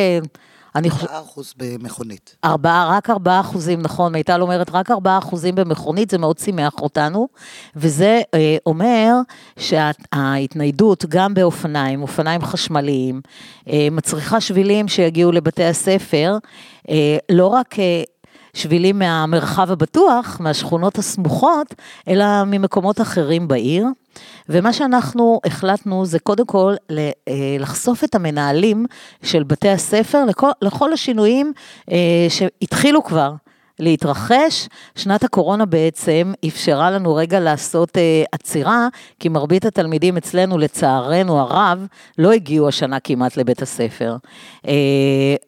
אני 0.74 0.90
חושבת... 0.90 1.10
4 1.10 1.20
אחוז 1.20 1.54
במכונית. 1.56 2.36
ארבעה, 2.44 2.96
רק 2.96 3.10
4 3.10 3.40
אחוזים, 3.40 3.82
נכון, 3.82 4.12
מיטל 4.12 4.42
אומרת, 4.42 4.70
רק 4.70 4.90
4 4.90 5.18
אחוזים 5.18 5.54
במכונית, 5.54 6.10
זה 6.10 6.18
מאוד 6.18 6.38
שימח 6.38 6.74
אותנו, 6.80 7.28
וזה 7.76 8.20
אה, 8.34 8.56
אומר 8.66 9.14
שההתניידות 9.58 11.04
גם 11.08 11.34
באופניים, 11.34 12.02
אופניים 12.02 12.42
חשמליים, 12.42 13.20
אה, 13.68 13.88
מצריכה 13.90 14.40
שבילים 14.40 14.88
שיגיעו 14.88 15.32
לבתי 15.32 15.64
הספר, 15.64 16.38
אה, 16.88 17.16
לא 17.30 17.46
רק... 17.46 17.78
אה, 17.78 18.02
שבילים 18.54 18.98
מהמרחב 18.98 19.70
הבטוח, 19.70 20.36
מהשכונות 20.40 20.98
הסמוכות, 20.98 21.74
אלא 22.08 22.24
ממקומות 22.46 23.00
אחרים 23.00 23.48
בעיר. 23.48 23.86
ומה 24.48 24.72
שאנחנו 24.72 25.40
החלטנו 25.46 26.06
זה 26.06 26.18
קודם 26.18 26.46
כל 26.46 26.74
אה, 26.90 27.10
לחשוף 27.58 28.04
את 28.04 28.14
המנהלים 28.14 28.86
של 29.22 29.42
בתי 29.42 29.68
הספר 29.68 30.24
לכל, 30.24 30.50
לכל 30.62 30.92
השינויים 30.92 31.52
אה, 31.90 32.26
שהתחילו 32.28 33.04
כבר. 33.04 33.32
להתרחש. 33.82 34.68
שנת 34.96 35.24
הקורונה 35.24 35.66
בעצם 35.66 36.32
אפשרה 36.46 36.90
לנו 36.90 37.14
רגע 37.14 37.40
לעשות 37.40 37.96
אה, 37.96 38.24
עצירה, 38.32 38.88
כי 39.20 39.28
מרבית 39.28 39.64
התלמידים 39.64 40.16
אצלנו, 40.16 40.58
לצערנו 40.58 41.38
הרב, 41.38 41.86
לא 42.18 42.32
הגיעו 42.32 42.68
השנה 42.68 43.00
כמעט 43.00 43.36
לבית 43.36 43.62
הספר. 43.62 44.16
אה, 44.68 44.74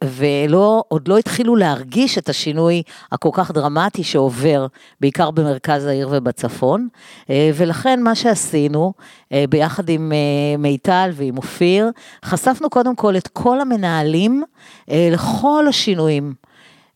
ועוד 0.05 1.09
לא 1.09 1.19
התחילו 1.19 1.57
להרגיש 1.57 2.19
את 2.19 2.29
השינוי 2.29 2.83
הכל 3.13 3.31
כך 3.33 3.51
דרמטי 3.51 4.05
שעובר, 4.05 4.67
בעיקר 5.01 5.31
במרכז 5.31 5.87
העיר 5.87 6.09
ובצפון. 6.13 6.89
אה, 7.31 7.51
ולכן 7.55 8.03
מה 8.03 8.15
שעשינו, 8.15 8.93
אה, 9.33 9.45
ביחד 9.49 9.89
עם 9.89 10.13
אה, 10.13 10.57
מיטל 10.59 11.11
ועם 11.13 11.37
אופיר, 11.37 11.91
חשפנו 12.25 12.71
קודם 12.71 12.97
כל 12.97 13.17
את 13.17 13.29
כל 13.29 13.61
המנהלים 13.61 14.43
אה, 14.91 15.09
לכל 15.13 15.65
השינויים. 15.69 16.44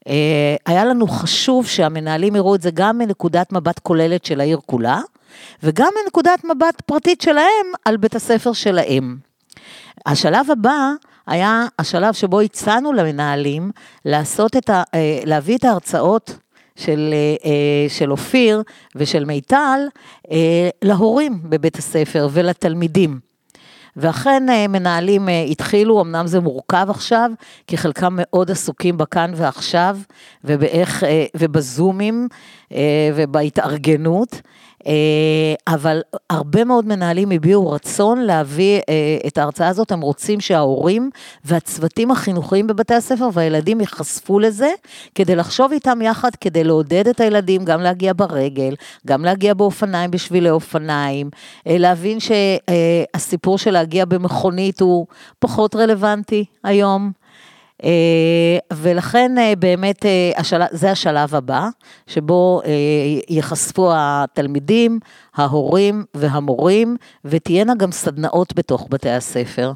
אה, 0.08 0.56
היה 0.66 0.84
לנו 0.84 1.08
חשוב 1.08 1.66
שהמנהלים 1.66 2.36
יראו 2.36 2.54
את 2.54 2.62
זה 2.62 2.70
גם 2.74 2.98
מנקודת 2.98 3.52
מבט 3.52 3.78
כוללת 3.78 4.24
של 4.24 4.40
העיר 4.40 4.60
כולה, 4.66 5.00
וגם 5.62 5.88
מנקודת 6.04 6.44
מבט 6.44 6.82
פרטית 6.86 7.20
שלהם 7.20 7.66
על 7.84 7.96
בית 7.96 8.14
הספר 8.14 8.52
שלהם. 8.52 9.16
השלב 10.06 10.50
הבא 10.50 10.90
היה 11.26 11.66
השלב 11.78 12.14
שבו 12.14 12.40
הצענו 12.40 12.92
למנהלים 12.92 13.70
לעשות 14.04 14.56
את 14.56 14.70
ה, 14.70 14.82
אה, 14.94 15.20
להביא 15.24 15.56
את 15.56 15.64
ההרצאות 15.64 16.38
של, 16.76 17.14
אה, 17.44 17.88
של 17.88 18.10
אופיר 18.10 18.62
ושל 18.96 19.24
מיטל 19.24 19.80
להורים 20.82 21.40
בבית 21.42 21.76
הספר 21.76 22.28
ולתלמידים. 22.32 23.27
ואכן 23.98 24.48
אה, 24.48 24.68
מנהלים 24.68 25.28
אה, 25.28 25.42
התחילו, 25.42 26.00
אמנם 26.00 26.26
זה 26.26 26.40
מורכב 26.40 26.86
עכשיו, 26.90 27.30
כי 27.66 27.76
חלקם 27.76 28.14
מאוד 28.16 28.50
עסוקים 28.50 28.96
בכאן 28.96 29.32
ועכשיו, 29.36 29.98
ובאיך, 30.44 31.04
אה, 31.04 31.24
ובזומים, 31.36 32.28
ובהתארגנות. 33.14 34.40
אה, 34.86 35.74
אבל 35.74 36.00
הרבה 36.30 36.64
מאוד 36.64 36.86
מנהלים 36.86 37.30
הביעו 37.30 37.70
רצון 37.70 38.18
להביא 38.18 38.80
אה, 38.88 39.18
את 39.26 39.38
ההרצאה 39.38 39.68
הזאת, 39.68 39.92
הם 39.92 40.00
רוצים 40.00 40.40
שההורים 40.40 41.10
והצוותים 41.44 42.10
החינוכיים 42.10 42.66
בבתי 42.66 42.94
הספר 42.94 43.28
והילדים 43.32 43.80
ייחשפו 43.80 44.38
לזה, 44.38 44.70
כדי 45.14 45.36
לחשוב 45.36 45.72
איתם 45.72 46.02
יחד, 46.02 46.30
כדי 46.40 46.64
לעודד 46.64 47.08
את 47.08 47.20
הילדים 47.20 47.64
גם 47.64 47.80
להגיע 47.80 48.12
ברגל, 48.16 48.74
גם 49.06 49.24
להגיע 49.24 49.54
באופניים 49.54 50.10
בשבילי 50.10 50.50
אופניים, 50.50 51.30
אה, 51.66 51.78
להבין 51.78 52.18
שהסיפור 52.20 53.58
של 53.58 53.70
להגיע 53.70 54.04
במכונית 54.04 54.80
הוא 54.80 55.06
פחות 55.38 55.76
רלוונטי 55.76 56.44
היום. 56.64 57.17
אה, 57.84 58.58
ולכן 58.72 59.38
אה, 59.38 59.52
באמת 59.58 60.06
אה, 60.06 60.32
זה 60.70 60.90
השלב 60.90 61.34
הבא, 61.34 61.68
שבו 62.06 62.62
ייחשפו 63.28 63.90
התלמידים, 63.94 64.98
ההורים 65.38 66.04
והמורים, 66.14 66.96
ותהיינה 67.24 67.74
גם 67.74 67.92
סדנאות 67.92 68.54
בתוך 68.56 68.86
בתי 68.90 69.10
הספר. 69.10 69.72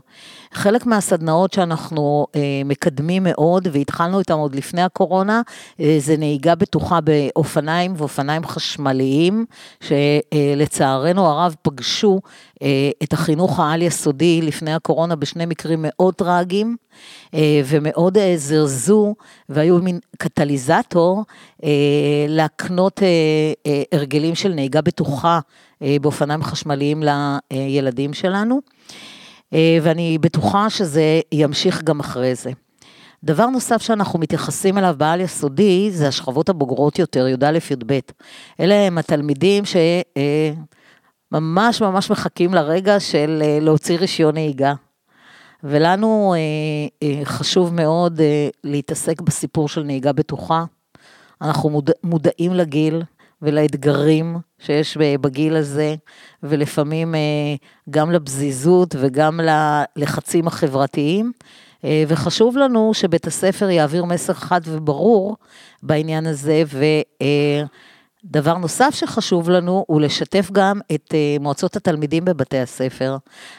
חלק 0.52 0.87
מהסדנאות 0.87 1.52
שאנחנו 1.52 2.26
אה, 2.37 2.62
מקדמים 2.64 3.23
מאוד, 3.23 3.69
והתחלנו 3.73 4.19
איתן 4.19 4.35
עוד 4.35 4.54
לפני 4.54 4.83
הקורונה, 4.83 5.42
אה, 5.81 5.97
זה 5.99 6.16
נהיגה 6.16 6.54
בטוחה 6.54 6.99
באופניים 7.00 7.95
ואופניים 7.97 8.47
חשמליים, 8.47 9.47
שלצערנו 9.81 11.26
הרב 11.26 11.54
פגשו 11.62 12.21
אה, 12.62 12.90
את 13.02 13.12
החינוך 13.12 13.61
העל-יסודי 13.61 14.42
לפני 14.42 14.75
הקורונה 14.75 15.16
בשני 15.16 15.47
מקרים 15.47 15.78
מאוד 15.83 16.14
טראגיים, 16.14 16.76
אה, 17.35 17.61
ומאוד 17.64 18.19
אה, 18.19 18.35
זרזו, 18.37 19.14
והיו 19.49 19.78
מין 19.78 19.99
קטליזטור 20.19 21.25
אה, 21.64 21.71
להקנות 22.28 23.02
אה, 23.02 23.09
אה, 23.66 23.83
הרגלים 23.92 24.35
של 24.35 24.49
נהיגה 24.49 24.81
בטוחה 24.81 25.40
באופניים 26.01 26.43
חשמליים 26.43 27.03
לילדים 27.53 28.15
שלנו. 28.15 28.61
אה, 29.53 29.79
ואני 29.83 30.19
בטוחה 30.21 30.71
שזה 30.71 31.21
ימשיך 31.33 31.83
גם 31.83 32.01
אחרי 32.01 32.35
זה. 32.35 32.51
דבר 33.25 33.47
נוסף 33.47 33.83
שאנחנו 33.83 34.19
מתייחסים 34.19 34.79
אליו 34.79 34.95
בעל 34.99 35.21
יסודי, 35.21 35.91
זה 35.91 36.09
השכבות 36.09 36.49
הבוגרות 36.49 36.99
יותר, 36.99 37.29
י"א-י"ב. 37.29 37.99
אלה 38.61 38.75
הם 38.75 38.99
התלמידים 38.99 39.65
שממש 41.33 41.83
ממש 41.83 42.11
מחכים 42.11 42.55
לרגע 42.55 43.01
של 43.01 43.43
אה, 43.45 43.59
להוציא 43.61 43.99
רישיון 43.99 44.35
נהיגה. 44.35 44.75
ולנו 45.65 46.35
אה, 47.03 47.25
חשוב 47.25 47.75
מאוד 47.75 48.21
להתעסק 48.65 49.21
בסיפור 49.21 49.69
של 49.69 49.83
נהיגה 49.83 50.12
בטוחה. 50.12 50.65
אנחנו 51.43 51.83
מודעים 52.05 52.53
לגיל, 52.53 53.03
ולאתגרים 53.43 54.37
שיש 54.66 54.97
בגיל 55.21 55.57
הזה, 55.57 55.95
ולפעמים 56.42 57.14
אה, 57.14 57.21
גם 57.90 58.11
לפזיזות 58.11 58.95
וגם 58.99 59.40
ללחצים 59.97 60.47
החברתיים. 60.47 61.33
אה, 61.85 62.04
וחשוב 62.09 62.57
לנו 62.57 62.95
שבית 62.95 63.26
הספר 63.26 63.71
יעביר 63.71 64.04
מסר 64.04 64.33
חד 64.33 64.61
וברור 64.66 65.37
בעניין 65.83 66.26
הזה, 66.26 66.62
ו... 66.66 66.85
דבר 68.25 68.59
נוסף 68.59 68.95
שחשוב 68.95 69.50
לנו 69.50 69.85
הוא 69.88 70.00
לשתף 70.00 70.49
גם 70.52 70.81
את 70.95 71.14
אה, 71.14 71.37
מועצות 71.41 71.76
התלמידים 71.76 72.25
בבתי 72.25 72.59
הספר, 72.59 73.17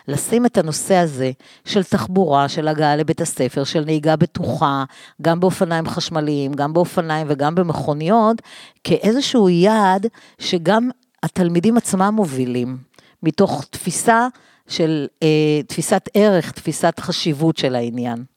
לשים 0.08 0.46
את 0.46 0.58
הנושא 0.58 0.96
הזה 0.96 1.32
של 1.66 1.84
תחבורה, 1.84 2.50
של 2.50 2.68
הגעה 2.68 2.96
לבית 2.96 3.22
הספר, 3.22 3.64
של 3.64 3.86
נהיגה 3.86 4.16
בטוחה, 4.16 4.84
גם 5.22 5.40
באופניים 5.40 5.88
חשמליים, 5.88 6.54
גם 6.54 6.74
באופניים 6.74 7.28
וגם 7.30 7.56
במכוניות, 7.56 8.42
כאיזשהו 8.84 9.50
יעד 9.50 10.08
שגם 10.40 10.90
התלמידים 11.24 11.78
עצמם 11.78 12.14
מובילים, 12.16 12.78
מתוך 13.24 13.66
תפיסה 13.70 14.28
של, 14.68 15.08
אה, 15.24 15.62
תפיסת 15.68 16.10
ערך, 16.14 16.52
תפיסת 16.52 17.00
חשיבות 17.00 17.58
של 17.58 17.76
העניין. 17.76 18.33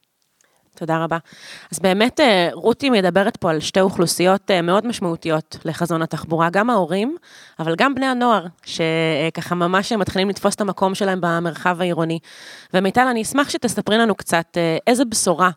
תודה 0.76 1.04
רבה. 1.04 1.18
אז 1.73 1.78
באמת 1.78 2.21
אה, 2.21 2.49
רותי 2.52 2.90
מדברת 2.90 3.37
פה 3.37 3.50
על 3.50 3.61
שתי 3.61 3.80
אוכלוסיות 3.80 4.50
אה, 4.50 4.62
מאוד 4.62 4.87
משמעותיות 4.87 5.56
לחזון 5.64 6.02
התחבורה, 6.02 6.50
גם 6.50 6.71
ההורים, 6.71 7.16
אבל 7.59 7.75
גם 7.78 7.95
בני 7.95 8.06
הנוער, 8.06 8.47
שככה 8.64 9.54
ממש 9.54 9.92
מתחילים 9.92 10.28
לתפוס 10.28 10.54
את 10.54 10.61
המקום 10.61 10.95
שלהם 10.95 11.18
במרחב 11.23 11.80
העירוני. 11.80 12.18
ומיטל, 12.75 13.06
אני 13.06 13.23
אשמח 13.23 13.49
שתספרי 13.49 13.99
לנו 13.99 14.14
קצת 14.14 14.47
אה, 14.56 14.76
איזה 14.87 15.04
בשורה 15.04 15.50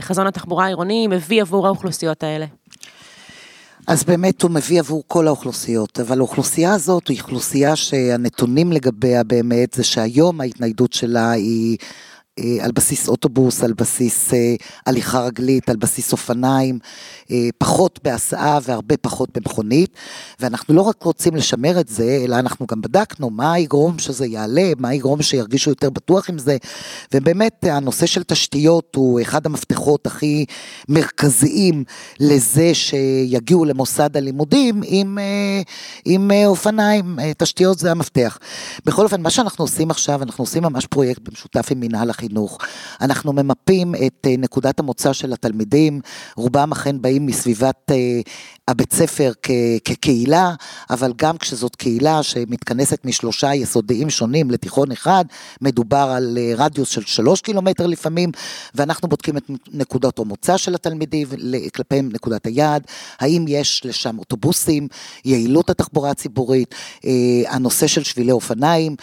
חזון 0.00 0.26
התחבורה 0.26 0.64
העירוני 0.64 1.06
מביא 1.06 1.42
עבור 1.42 1.66
האוכלוסיות 1.66 2.22
האלה. 2.22 2.46
אז 3.86 4.04
באמת 4.04 4.42
הוא 4.42 4.50
מביא 4.50 4.80
עבור 4.80 5.02
כל 5.06 5.26
האוכלוסיות, 5.26 6.00
אבל 6.00 6.18
האוכלוסייה 6.18 6.74
הזאת 6.74 7.08
היא 7.08 7.20
אוכלוסייה 7.20 7.76
שהנתונים 7.76 8.72
לגביה 8.72 9.24
באמת 9.24 9.74
זה 9.74 9.84
שהיום 9.84 10.40
ההתניידות 10.40 10.92
שלה 10.92 11.30
היא 11.30 11.76
אה, 11.80 11.86
על 12.60 12.72
בסיס 12.72 13.08
אוטובוס, 13.08 13.62
על 13.62 13.72
בסיס 13.72 14.34
אה, 14.34 14.54
הליכה 14.86 15.20
רגלית, 15.20 15.70
על 15.70 15.76
בסיס 15.76 16.12
אופניים, 16.12 16.78
אה, 17.30 17.48
פחות 17.58 18.00
בהסעה 18.04 18.58
והרבה 18.62 18.96
פחות 18.96 19.28
במכונית, 19.34 19.94
ואנחנו 20.40 20.74
לא 20.74 20.82
רק 20.82 21.02
רוצים 21.02 21.36
לשמר 21.36 21.80
את 21.80 21.88
זה, 21.88 22.20
אלא 22.24 22.36
אנחנו 22.36 22.66
גם 22.66 22.80
בדקנו 22.80 23.30
מה 23.30 23.58
יגרום 23.58 23.98
שזה 23.98 24.26
יעלה, 24.26 24.72
מה 24.78 24.94
יגרום 24.94 25.22
שירגישו 25.22 25.70
יותר 25.70 25.90
בטוח 25.90 26.30
עם 26.30 26.38
זה, 26.38 26.56
ובאמת 27.14 27.64
הנושא 27.64 28.06
של 28.06 28.22
תשתיות 28.22 28.94
הוא 28.94 29.20
אחד 29.20 29.46
המפתחות 29.46 30.06
הכי 30.06 30.44
מרכזיים 30.88 31.84
לזה 32.20 32.74
שיגיעו 32.74 33.64
למוסד 33.64 34.16
הלימודים 34.16 34.80
עם, 34.84 35.18
עם 36.04 36.30
אופניים, 36.46 37.18
תשתיות 37.38 37.78
זה 37.78 37.90
המפתח. 37.90 38.38
בכל 38.84 39.04
אופן, 39.04 39.22
מה 39.22 39.30
שאנחנו 39.30 39.64
עושים 39.64 39.90
עכשיו, 39.90 40.22
אנחנו 40.22 40.42
עושים 40.42 40.62
ממש 40.62 40.86
פרויקט 40.86 41.22
במשותף 41.28 41.68
עם 41.70 41.80
מנהל 41.80 42.10
החינוך. 42.10 42.29
החינוך. 42.30 42.58
אנחנו 43.00 43.32
ממפים 43.32 43.94
את 43.94 44.26
אה, 44.26 44.34
נקודת 44.38 44.80
המוצא 44.80 45.12
של 45.12 45.32
התלמידים, 45.32 46.00
רובם 46.36 46.72
אכן 46.72 47.02
באים 47.02 47.26
מסביבת 47.26 47.90
אה, 47.90 48.20
הבית 48.70 48.92
ספר 48.92 49.32
כ- 49.42 49.50
כקהילה, 49.84 50.54
אבל 50.90 51.12
גם 51.16 51.38
כשזאת 51.38 51.76
קהילה 51.76 52.22
שמתכנסת 52.22 53.04
משלושה 53.04 53.54
יסודיים 53.54 54.10
שונים 54.10 54.50
לתיכון 54.50 54.92
אחד, 54.92 55.24
מדובר 55.60 56.12
על 56.16 56.38
אה, 56.40 56.52
רדיוס 56.56 56.88
של 56.88 57.02
שלוש 57.02 57.40
קילומטר 57.40 57.86
לפעמים, 57.86 58.30
ואנחנו 58.74 59.08
בודקים 59.08 59.36
את 59.36 59.50
נקודות 59.72 60.18
המוצא 60.18 60.56
של 60.56 60.74
התלמידים, 60.74 61.28
כלפיהם 61.74 62.08
נקודת 62.12 62.46
היעד, 62.46 62.82
האם 63.20 63.44
יש 63.48 63.82
לשם 63.84 64.18
אוטובוסים, 64.18 64.88
יעילות 65.24 65.70
התחבורה 65.70 66.10
הציבורית, 66.10 66.74
הנושא 67.48 67.86
של 67.86 68.02
שבילי 68.02 68.32
אופניים, 68.32 68.96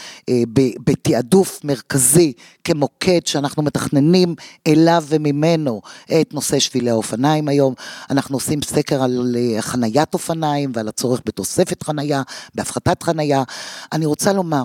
בתעדוף 0.85 1.59
מרכזי 1.63 2.33
כמוקד 2.63 3.19
שאנחנו 3.25 3.63
מתכננים 3.63 4.35
אליו 4.67 5.03
וממנו 5.07 5.81
את 6.21 6.33
נושא 6.33 6.59
שבילי 6.59 6.89
האופניים 6.89 7.47
היום. 7.47 7.73
אנחנו 8.09 8.35
עושים 8.35 8.61
סקר 8.61 9.03
על 9.03 9.35
אה, 9.37 9.56
חניית 9.61 10.13
אופניים 10.13 10.71
ועל 10.75 10.87
הצורך 10.87 11.21
בתוספת 11.25 11.83
חנייה, 11.83 12.21
בהפחתת 12.55 13.03
חנייה. 13.03 13.43
אני 13.91 14.05
רוצה 14.05 14.33
לומר, 14.33 14.63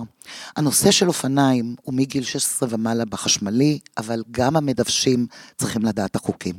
הנושא 0.57 0.91
של 0.91 1.09
אופניים 1.09 1.77
הוא 1.83 1.95
מגיל 1.95 2.25
16 2.25 2.69
ומעלה 2.73 3.05
בחשמלי, 3.05 3.79
אבל 3.99 4.23
גם 4.31 4.57
המדוושים 4.57 5.27
צריכים 5.59 5.83
לדעת 5.83 6.17
החוקים. 6.17 6.55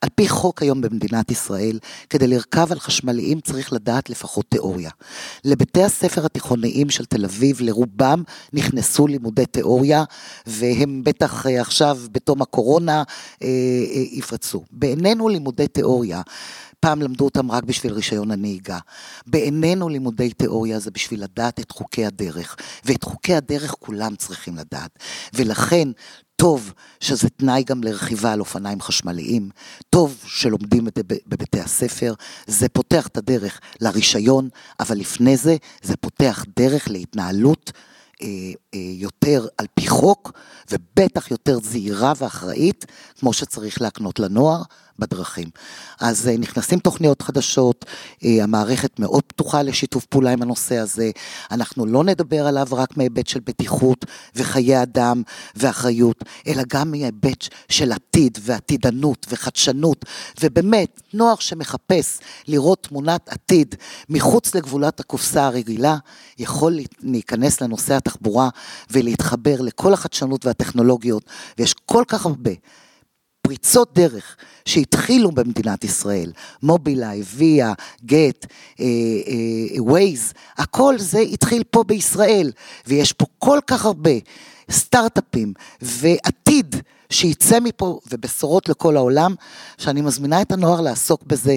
על 0.00 0.08
פי 0.14 0.28
חוק 0.28 0.62
היום 0.62 0.80
במדינת 0.80 1.30
ישראל, 1.30 1.78
כדי 2.10 2.26
לרכב 2.26 2.72
על 2.72 2.80
חשמליים 2.80 3.40
צריך 3.40 3.72
לדעת 3.72 4.10
לפחות 4.10 4.46
תיאוריה. 4.48 4.90
לבתי 5.44 5.82
הספר 5.82 6.26
התיכוניים 6.26 6.90
של 6.90 7.04
תל 7.04 7.24
אביב, 7.24 7.60
לרובם 7.60 8.22
נכנסו 8.52 9.06
לימודי 9.06 9.46
תיאוריה, 9.46 10.04
והם 10.46 11.04
בטח 11.04 11.46
אה, 11.46 11.60
עכשיו, 11.60 11.98
בתום 12.12 12.42
הקורונה, 12.42 13.02
אה, 13.42 13.48
אה, 13.48 14.04
יפרצו. 14.12 14.64
בעינינו 14.70 15.28
לימודי 15.28 15.68
תיאוריה. 15.68 16.22
פעם 16.80 17.02
למדו 17.02 17.24
אותם 17.24 17.50
רק 17.50 17.64
בשביל 17.64 17.92
רישיון 17.92 18.30
הנהיגה. 18.30 18.78
בעינינו 19.26 19.88
לימודי 19.88 20.30
תיאוריה 20.32 20.78
זה 20.78 20.90
בשביל 20.90 21.22
לדעת 21.22 21.60
את 21.60 21.70
חוקי 21.70 22.06
הדרך, 22.06 22.56
ואת 22.84 23.04
חוקי 23.04 23.34
הדרך 23.34 23.74
כולם 23.78 24.16
צריכים 24.16 24.56
לדעת. 24.56 24.98
ולכן 25.34 25.88
טוב 26.36 26.72
שזה 27.00 27.28
תנאי 27.28 27.64
גם 27.64 27.84
לרכיבה 27.84 28.32
על 28.32 28.40
אופניים 28.40 28.80
חשמליים, 28.80 29.50
טוב 29.90 30.24
שלומדים 30.26 30.88
את 30.88 30.96
זה 30.96 31.02
בבתי 31.26 31.60
הספר, 31.60 32.14
זה 32.46 32.68
פותח 32.68 33.06
את 33.06 33.16
הדרך 33.16 33.60
לרישיון, 33.80 34.48
אבל 34.80 34.96
לפני 34.96 35.36
זה, 35.36 35.56
זה 35.82 35.96
פותח 35.96 36.44
דרך 36.56 36.88
להתנהלות 36.90 37.72
אה, 38.22 38.28
אה, 38.74 38.80
יותר 38.80 39.46
על 39.58 39.66
פי 39.74 39.88
חוק, 39.88 40.32
ובטח 40.70 41.30
יותר 41.30 41.58
זהירה 41.62 42.12
ואחראית, 42.16 42.84
כמו 43.18 43.32
שצריך 43.32 43.80
להקנות 43.82 44.18
לנוער. 44.18 44.62
בדרכים. 44.98 45.48
אז 46.00 46.28
אה, 46.28 46.36
נכנסים 46.38 46.78
תוכניות 46.78 47.22
חדשות, 47.22 47.84
אה, 48.24 48.42
המערכת 48.42 48.98
מאוד 49.00 49.22
פתוחה 49.22 49.62
לשיתוף 49.62 50.04
פעולה 50.04 50.32
עם 50.32 50.42
הנושא 50.42 50.76
הזה, 50.76 51.10
אנחנו 51.50 51.86
לא 51.86 52.04
נדבר 52.04 52.46
עליו 52.46 52.66
רק 52.72 52.96
מהיבט 52.96 53.26
של 53.26 53.40
בטיחות 53.40 54.04
וחיי 54.34 54.82
אדם 54.82 55.22
ואחריות, 55.56 56.24
אלא 56.46 56.62
גם 56.68 56.90
מהיבט 56.90 57.48
של 57.68 57.92
עתיד 57.92 58.38
ועתידנות 58.42 59.26
וחדשנות, 59.30 60.04
ובאמת, 60.40 61.00
נוער 61.14 61.36
שמחפש 61.36 62.18
לראות 62.48 62.82
תמונת 62.82 63.28
עתיד 63.28 63.74
מחוץ 64.08 64.54
לגבולת 64.54 65.00
הקופסה 65.00 65.46
הרגילה, 65.46 65.96
יכול 66.38 66.78
להיכנס 67.02 67.60
לנושא 67.60 67.94
התחבורה 67.94 68.48
ולהתחבר 68.90 69.60
לכל 69.60 69.92
החדשנות 69.92 70.46
והטכנולוגיות, 70.46 71.22
ויש 71.58 71.74
כל 71.86 72.04
כך 72.08 72.26
הרבה. 72.26 72.50
פריצות 73.46 73.94
דרך 73.94 74.36
שהתחילו 74.64 75.30
במדינת 75.30 75.84
ישראל, 75.84 76.32
מובילאיי, 76.62 77.22
ויה, 77.34 77.72
גט, 78.04 78.46
ווייז, 79.78 80.32
הכל 80.56 80.98
זה 80.98 81.18
התחיל 81.18 81.62
פה 81.70 81.84
בישראל, 81.84 82.52
ויש 82.86 83.12
פה 83.12 83.26
כל 83.38 83.58
כך 83.66 83.84
הרבה 83.84 84.10
סטארט-אפים 84.70 85.52
ועתיד 85.82 86.76
שיצא 87.10 87.60
מפה 87.60 88.00
ובשורות 88.12 88.68
לכל 88.68 88.96
העולם, 88.96 89.34
שאני 89.78 90.00
מזמינה 90.00 90.42
את 90.42 90.52
הנוער 90.52 90.80
לעסוק 90.80 91.22
בזה 91.22 91.56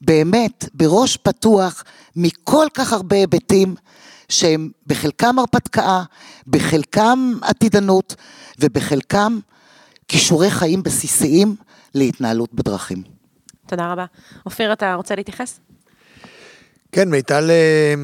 באמת 0.00 0.64
בראש 0.74 1.16
פתוח 1.16 1.84
מכל 2.16 2.66
כך 2.74 2.92
הרבה 2.92 3.16
היבטים. 3.16 3.74
שהם 4.30 4.70
בחלקם 4.86 5.38
הרפתקה, 5.38 6.02
בחלקם 6.46 7.32
עתידנות 7.42 8.14
ובחלקם 8.60 9.38
כישורי 10.08 10.50
חיים 10.50 10.82
בסיסיים 10.82 11.56
להתנהלות 11.94 12.54
בדרכים. 12.54 13.02
תודה 13.66 13.92
רבה. 13.92 14.04
אופיר, 14.46 14.72
אתה 14.72 14.94
רוצה 14.94 15.14
להתייחס? 15.14 15.60
כן, 16.92 17.10
מיטל 17.10 17.50
אה, 17.50 17.94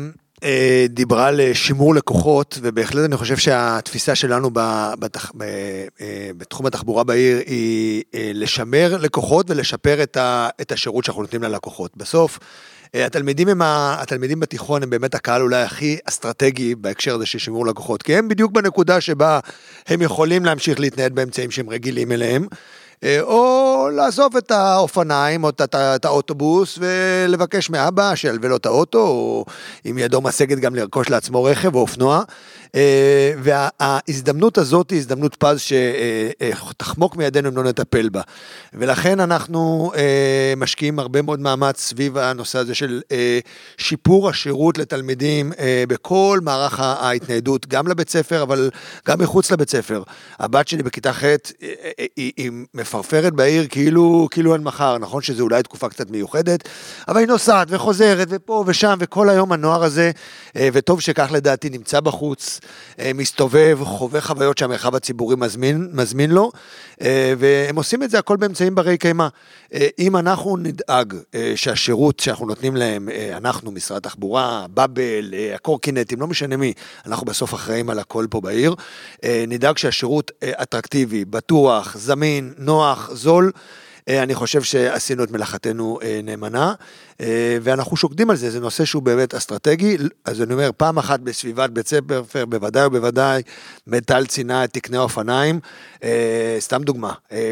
אה, 0.44 0.86
דיברה 0.88 1.26
על 1.26 1.40
שימור 1.52 1.94
לקוחות, 1.94 2.58
ובהחלט 2.62 3.04
אני 3.04 3.16
חושב 3.16 3.36
שהתפיסה 3.36 4.14
שלנו 4.14 4.50
בתח, 4.98 5.32
אה, 6.00 6.30
בתחום 6.36 6.66
התחבורה 6.66 7.04
בעיר 7.04 7.38
היא 7.46 8.04
לשמר 8.14 8.96
לקוחות 8.96 9.50
ולשפר 9.50 10.02
את 10.60 10.72
השירות 10.72 11.04
שאנחנו 11.04 11.22
נותנים 11.22 11.42
ללקוחות. 11.42 11.96
בסוף, 11.96 12.38
התלמידים 12.94 13.48
הם, 13.48 13.62
ה... 13.62 13.96
התלמידים 14.00 14.40
בתיכון 14.40 14.82
הם 14.82 14.90
באמת 14.90 15.14
הקהל 15.14 15.42
אולי 15.42 15.62
הכי 15.62 15.98
אסטרטגי 16.08 16.74
בהקשר 16.74 17.14
הזה 17.14 17.26
של 17.26 17.38
שימור 17.38 17.66
לקוחות, 17.66 18.02
כי 18.02 18.16
הם 18.16 18.28
בדיוק 18.28 18.52
בנקודה 18.52 19.00
שבה 19.00 19.40
הם 19.86 20.02
יכולים 20.02 20.44
להמשיך 20.44 20.80
להתנייד 20.80 21.14
באמצעים 21.14 21.50
שהם 21.50 21.70
רגילים 21.70 22.12
אליהם. 22.12 22.46
אה, 23.04 23.20
או 23.20 23.88
לעזוב 23.92 24.36
את 24.36 24.50
האופניים 24.50 25.44
או 25.44 25.50
את 25.74 26.04
האוטובוס 26.04 26.78
ולבקש 26.78 27.70
מאבא 27.70 28.14
שילווה 28.14 28.48
לו 28.48 28.56
את 28.56 28.66
האוטו, 28.66 28.98
או 28.98 29.44
אם 29.86 29.98
ידו 29.98 30.20
משגת 30.20 30.58
גם 30.58 30.74
לרכוש 30.74 31.10
לעצמו 31.10 31.44
רכב 31.44 31.74
או 31.74 31.80
אופנוע. 31.80 32.22
אה, 32.74 33.32
וההזדמנות 33.42 34.58
הזאת 34.58 34.90
היא 34.90 34.98
הזדמנות 34.98 35.34
פז 35.34 35.60
שתחמוק 35.60 37.16
מידינו 37.16 37.48
אם 37.48 37.56
לא 37.56 37.64
נטפל 37.64 38.08
בה. 38.08 38.20
ולכן 38.72 39.20
אנחנו 39.20 39.92
אה, 39.96 40.54
משקיעים 40.56 40.98
הרבה 40.98 41.22
מאוד 41.22 41.40
מאמץ 41.40 41.80
סביב 41.80 42.18
הנושא 42.18 42.58
הזה 42.58 42.74
של 42.74 43.00
שיפור 43.76 44.28
השירות 44.28 44.78
לתלמידים 44.78 45.52
בכל 45.88 46.38
מערך 46.42 46.80
ההתניידות, 46.80 47.66
גם 47.68 47.88
לבית 47.88 48.10
ספר, 48.10 48.42
אבל 48.42 48.70
גם 49.08 49.18
מחוץ 49.18 49.50
לבית 49.50 49.70
ספר. 49.70 50.02
הבת 50.38 50.68
שלי 50.68 50.82
בכיתה 50.82 51.12
ח' 51.12 51.24
היא, 52.16 52.32
היא 52.36 52.50
מפרפרת 52.74 53.32
בעיר 53.32 53.66
כאילו, 53.68 54.28
כאילו 54.30 54.54
אין 54.54 54.62
מחר, 54.62 54.98
נכון 54.98 55.22
שזו 55.22 55.42
אולי 55.42 55.62
תקופה 55.62 55.88
קצת 55.88 56.10
מיוחדת, 56.10 56.68
אבל 57.08 57.18
היא 57.18 57.28
נוסעת 57.28 57.68
וחוזרת 57.70 58.28
ופה 58.30 58.64
ושם, 58.66 58.96
וכל 59.00 59.28
היום 59.28 59.52
הנוער 59.52 59.84
הזה, 59.84 60.10
וטוב 60.56 61.00
שכך 61.00 61.28
לדעתי 61.32 61.70
נמצא 61.70 62.00
בחוץ. 62.00 62.60
אה, 62.98 63.10
מסתובב, 63.14 63.78
חווה 63.82 64.20
חוויות 64.20 64.58
שהמרחב 64.58 64.94
הציבורי 64.94 65.36
מזמין, 65.36 65.88
מזמין 65.92 66.30
לו, 66.30 66.52
אה, 67.02 67.34
והם 67.38 67.76
עושים 67.76 68.02
את 68.02 68.10
זה 68.10 68.18
הכל 68.18 68.36
באמצעים 68.36 68.74
ברי 68.74 68.98
קיימא. 68.98 69.28
אה, 69.74 69.86
אם 69.98 70.16
אנחנו 70.16 70.56
נדאג 70.56 71.14
שהשירות 71.54 72.20
שאנחנו 72.20 72.46
נותנים 72.46 72.76
להם, 72.76 73.08
אנחנו, 73.36 73.70
משרד 73.72 73.96
התחבורה, 73.96 74.66
באבל, 74.70 75.34
הקורקינטים, 75.54 76.20
לא 76.20 76.26
משנה 76.26 76.56
מי, 76.56 76.72
אנחנו 77.06 77.26
בסוף 77.26 77.54
אחראים 77.54 77.90
על 77.90 77.98
הכל 77.98 78.26
פה 78.30 78.40
בעיר, 78.40 78.74
נדאג 79.24 79.78
שהשירות 79.78 80.30
אטרקטיבי, 80.44 81.24
בטוח, 81.24 81.96
זמין, 81.98 82.52
נוח, 82.58 83.10
זול. 83.12 83.52
אני 84.08 84.34
חושב 84.34 84.62
שעשינו 84.62 85.24
את 85.24 85.30
מלאכתנו 85.30 85.98
נאמנה. 86.24 86.74
אה, 87.20 87.58
ואנחנו 87.62 87.96
שוקדים 87.96 88.30
על 88.30 88.36
זה, 88.36 88.50
זה 88.50 88.60
נושא 88.60 88.84
שהוא 88.84 89.02
באמת 89.02 89.34
אסטרטגי, 89.34 89.96
אז 90.24 90.42
אני 90.42 90.52
אומר, 90.52 90.70
פעם 90.76 90.98
אחת 90.98 91.20
בסביבת 91.20 91.70
בית 91.70 91.88
ספר, 91.88 92.22
בוודאי 92.48 92.86
ובוודאי, 92.86 93.42
מטל 93.86 94.26
ציינה 94.26 94.64
את 94.64 94.72
תקני 94.72 94.96
האופניים, 94.96 95.60
אה, 96.04 96.56
סתם 96.58 96.82
דוגמה, 96.82 97.12
אה, 97.32 97.50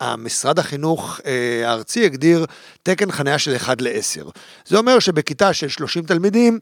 המשרד 0.00 0.58
החינוך 0.58 1.20
הארצי 1.64 2.04
הגדיר 2.04 2.46
תקן 2.82 3.12
חניה 3.12 3.38
של 3.38 3.56
1 3.56 3.82
ל-10. 3.82 4.30
זה 4.66 4.78
אומר 4.78 4.98
שבכיתה 4.98 5.52
של 5.52 5.68
30 5.68 6.04
תלמידים, 6.04 6.58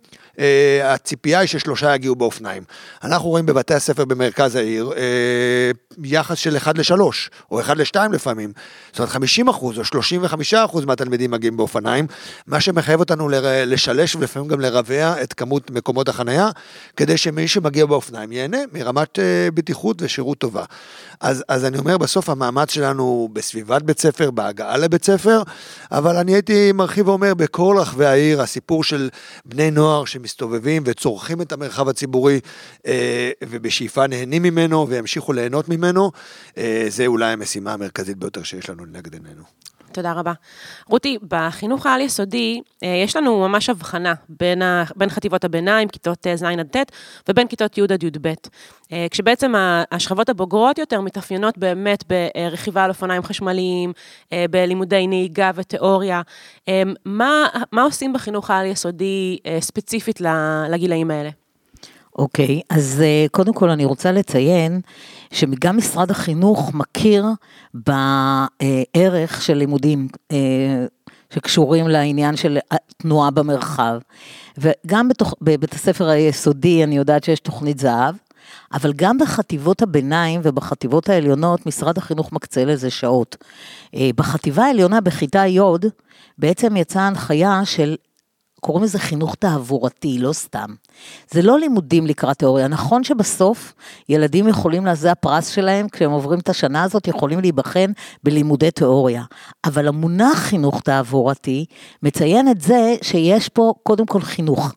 הציפייה 0.84 1.38
היא 1.38 1.48
ששלושה 1.48 1.94
יגיעו 1.94 2.16
באופניים. 2.16 2.62
אנחנו 3.04 3.28
רואים 3.28 3.46
בבתי 3.46 3.74
הספר 3.74 4.04
במרכז 4.04 4.56
העיר 4.56 4.92
יחס 6.04 6.38
של 6.38 6.56
1 6.56 6.78
ל-3, 6.78 7.00
או 7.50 7.60
1 7.60 7.76
ל-2 7.76 7.96
לפעמים. 8.12 8.52
זאת 8.90 8.98
אומרת, 8.98 9.10
50 9.10 9.48
אחוז 9.48 9.78
או 9.78 9.84
35 9.84 10.54
אחוז 10.54 10.84
מהתלמידים 10.84 11.30
מגיעים 11.30 11.56
באופניים. 11.56 12.06
מה 12.46 12.60
שמחייב 12.60 13.00
אותנו 13.00 13.28
לשלש 13.66 14.16
ולפעמים 14.16 14.48
גם 14.48 14.60
לרבע 14.60 15.22
את 15.22 15.32
כמות 15.32 15.70
מקומות 15.70 16.08
החנייה, 16.08 16.50
כדי 16.96 17.16
שמי 17.16 17.48
שמגיע 17.48 17.86
באופניים 17.86 18.32
ייהנה 18.32 18.58
מרמת 18.72 19.18
אה, 19.18 19.48
בטיחות 19.54 20.02
ושירות 20.02 20.38
טובה. 20.38 20.64
אז, 21.22 21.44
אז 21.48 21.64
אני 21.64 21.78
אומר, 21.78 21.98
בסוף 21.98 22.28
המאמץ 22.28 22.70
שלנו 22.70 23.28
בסביבת 23.32 23.82
בית 23.82 24.00
ספר, 24.00 24.30
בהגעה 24.30 24.76
לבית 24.76 25.04
ספר, 25.04 25.42
אבל 25.92 26.16
אני 26.16 26.34
הייתי 26.34 26.72
מרחיב 26.72 27.08
ואומר, 27.08 27.34
בכל 27.34 27.76
רחבי 27.80 28.06
העיר, 28.06 28.42
הסיפור 28.42 28.84
של 28.84 29.08
בני 29.44 29.70
נוער 29.70 30.04
שמסתובבים 30.04 30.82
וצורכים 30.86 31.42
את 31.42 31.52
המרחב 31.52 31.88
הציבורי, 31.88 32.40
אה, 32.86 33.30
ובשאיפה 33.44 34.06
נהנים 34.06 34.42
ממנו 34.42 34.88
וימשיכו 34.88 35.32
ליהנות 35.32 35.68
ממנו, 35.68 36.10
אה, 36.58 36.86
זה 36.88 37.06
אולי 37.06 37.32
המשימה 37.32 37.72
המרכזית 37.72 38.16
ביותר 38.16 38.42
שיש 38.42 38.70
לנו 38.70 38.84
לנגד 38.84 39.12
עינינו. 39.12 39.42
תודה 39.92 40.12
רבה. 40.12 40.32
רותי, 40.88 41.18
בחינוך 41.28 41.86
העל-יסודי 41.86 42.60
אה, 42.82 42.88
יש 43.04 43.16
לנו 43.16 43.40
ממש 43.40 43.70
הבחנה 43.70 44.14
בין, 44.28 44.62
ה, 44.62 44.84
בין 44.96 45.10
חטיבות 45.10 45.44
הביניים, 45.44 45.88
כיתות 45.88 46.26
אה, 46.26 46.36
ז' 46.36 46.42
עד 46.42 46.76
ט', 46.76 46.92
ובין 47.28 47.46
כיתות 47.46 47.78
י' 47.78 47.82
עד 47.82 48.02
י"ב. 48.02 48.32
אה, 48.92 49.06
כשבעצם 49.10 49.52
השכבות 49.92 50.28
הבוגרות 50.28 50.78
יותר 50.78 51.00
מתאפיינות 51.00 51.58
באמת 51.58 52.04
ברכיבה 52.08 52.84
על 52.84 52.90
אופניים 52.90 53.22
חשמליים, 53.22 53.92
בלימודי 54.50 55.06
נהיגה 55.06 55.50
ותיאוריה. 55.54 56.22
מה, 57.04 57.46
מה 57.72 57.82
עושים 57.82 58.12
בחינוך 58.12 58.50
העל-יסודי 58.50 59.38
ספציפית 59.60 60.20
לגילאים 60.70 61.10
האלה? 61.10 61.41
אוקיי, 62.18 62.60
okay, 62.60 62.76
אז 62.76 63.04
קודם 63.30 63.52
כל 63.52 63.70
אני 63.70 63.84
רוצה 63.84 64.12
לציין 64.12 64.80
שגם 65.30 65.76
משרד 65.76 66.10
החינוך 66.10 66.74
מכיר 66.74 67.26
בערך 67.74 69.42
של 69.42 69.54
לימודים 69.54 70.08
אה, 70.32 70.86
שקשורים 71.30 71.88
לעניין 71.88 72.36
של 72.36 72.58
תנועה 72.96 73.30
במרחב. 73.30 73.98
וגם 74.58 75.08
בתוך, 75.08 75.34
בבית 75.42 75.72
הספר 75.72 76.08
היסודי 76.08 76.84
אני 76.84 76.96
יודעת 76.96 77.24
שיש 77.24 77.40
תוכנית 77.40 77.78
זהב, 77.78 78.14
אבל 78.72 78.92
גם 78.96 79.18
בחטיבות 79.18 79.82
הביניים 79.82 80.40
ובחטיבות 80.44 81.08
העליונות, 81.08 81.66
משרד 81.66 81.98
החינוך 81.98 82.32
מקצה 82.32 82.64
לזה 82.64 82.90
שעות. 82.90 83.36
אה, 83.94 84.10
בחטיבה 84.16 84.64
העליונה, 84.64 85.00
בכיתה 85.00 85.46
י', 85.46 85.60
בעצם 86.38 86.76
יצאה 86.76 87.06
הנחיה 87.06 87.60
של 87.64 87.96
קוראים 88.64 88.84
לזה 88.84 88.98
חינוך 88.98 89.34
תעבורתי, 89.34 90.18
לא 90.18 90.32
סתם. 90.32 90.74
זה 91.30 91.42
לא 91.42 91.58
לימודים 91.58 92.06
לקראת 92.06 92.38
תיאוריה. 92.38 92.68
נכון 92.68 93.04
שבסוף 93.04 93.74
ילדים 94.08 94.48
יכולים, 94.48 94.94
זה 94.94 95.10
הפרס 95.12 95.48
שלהם, 95.48 95.88
כשהם 95.88 96.10
עוברים 96.10 96.38
את 96.38 96.48
השנה 96.48 96.82
הזאת, 96.82 97.08
יכולים 97.08 97.40
להיבחן 97.40 97.92
בלימודי 98.24 98.70
תיאוריה. 98.70 99.22
אבל 99.64 99.88
המונח 99.88 100.38
חינוך 100.38 100.80
תעבורתי 100.80 101.64
מציין 102.02 102.48
את 102.48 102.60
זה 102.60 102.94
שיש 103.02 103.48
פה 103.48 103.74
קודם 103.82 104.06
כל 104.06 104.20
חינוך. 104.20 104.72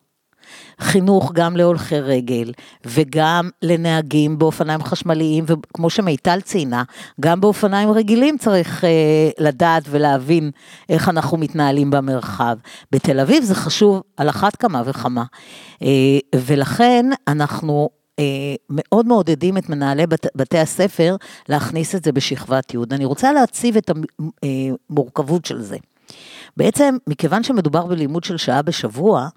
חינוך 0.80 1.32
גם 1.32 1.56
להולכי 1.56 2.00
רגל 2.00 2.52
וגם 2.84 3.50
לנהגים 3.62 4.38
באופניים 4.38 4.82
חשמליים, 4.82 5.44
וכמו 5.46 5.90
שמיטל 5.90 6.40
ציינה, 6.40 6.82
גם 7.20 7.40
באופניים 7.40 7.90
רגילים 7.90 8.38
צריך 8.38 8.84
אה, 8.84 8.90
לדעת 9.38 9.82
ולהבין 9.90 10.50
איך 10.88 11.08
אנחנו 11.08 11.36
מתנהלים 11.36 11.90
במרחב. 11.90 12.56
בתל 12.92 13.20
אביב 13.20 13.44
זה 13.44 13.54
חשוב 13.54 14.02
על 14.16 14.28
אחת 14.28 14.56
כמה 14.56 14.82
וכמה, 14.86 15.24
אה, 15.82 15.88
ולכן 16.34 17.06
אנחנו 17.28 17.88
אה, 18.18 18.54
מאוד 18.70 19.06
מעודדים 19.06 19.58
את 19.58 19.68
מנהלי 19.68 20.06
בת, 20.06 20.26
בתי 20.34 20.58
הספר 20.58 21.16
להכניס 21.48 21.94
את 21.94 22.04
זה 22.04 22.12
בשכבת 22.12 22.74
י'. 22.74 22.78
אני 22.90 23.04
רוצה 23.04 23.32
להציב 23.32 23.76
את 23.76 23.90
המורכבות 24.90 25.44
אה, 25.44 25.48
של 25.48 25.60
זה. 25.60 25.76
בעצם, 26.56 26.96
מכיוון 27.06 27.42
שמדובר 27.42 27.86
בלימוד 27.86 28.24
של 28.24 28.36
שעה 28.36 28.62
בשבוע, 28.62 29.28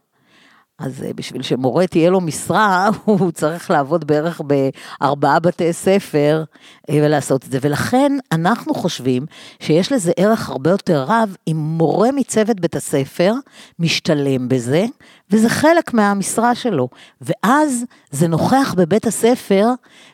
אז 0.80 1.04
אה, 1.04 1.12
בשביל 1.16 1.42
שמורה 1.42 1.88
תהיה 1.88 2.10
לו 2.10 2.22
משרה, 2.22 2.90
הוא 3.06 3.32
צריך 3.32 3.72
לעבוד 3.72 4.08
בערך 4.08 4.42
בארבעה 4.42 5.40
בתי 5.40 5.74
ספר 5.74 6.44
אה, 6.90 7.00
ולעשות 7.04 7.46
את 7.46 7.52
זה. 7.52 7.58
ולכן 7.62 8.12
אנחנו 8.32 8.74
חושבים 8.74 9.26
שיש 9.60 9.92
לזה 9.92 10.12
ערך 10.18 10.50
הרבה 10.50 10.70
יותר 10.70 11.06
רב 11.08 11.36
אם 11.48 11.58
מורה 11.58 12.12
מצוות 12.12 12.60
בית 12.60 12.76
הספר 12.76 13.34
משתלם 13.80 14.50
בזה, 14.50 14.86
וזה 15.32 15.50
חלק 15.50 15.94
מהמשרה 15.94 16.56
שלו. 16.56 16.90
ואז 17.22 17.86
זה 18.12 18.28
נוכח 18.28 18.76
בבית 18.78 19.08
הספר, 19.08 19.68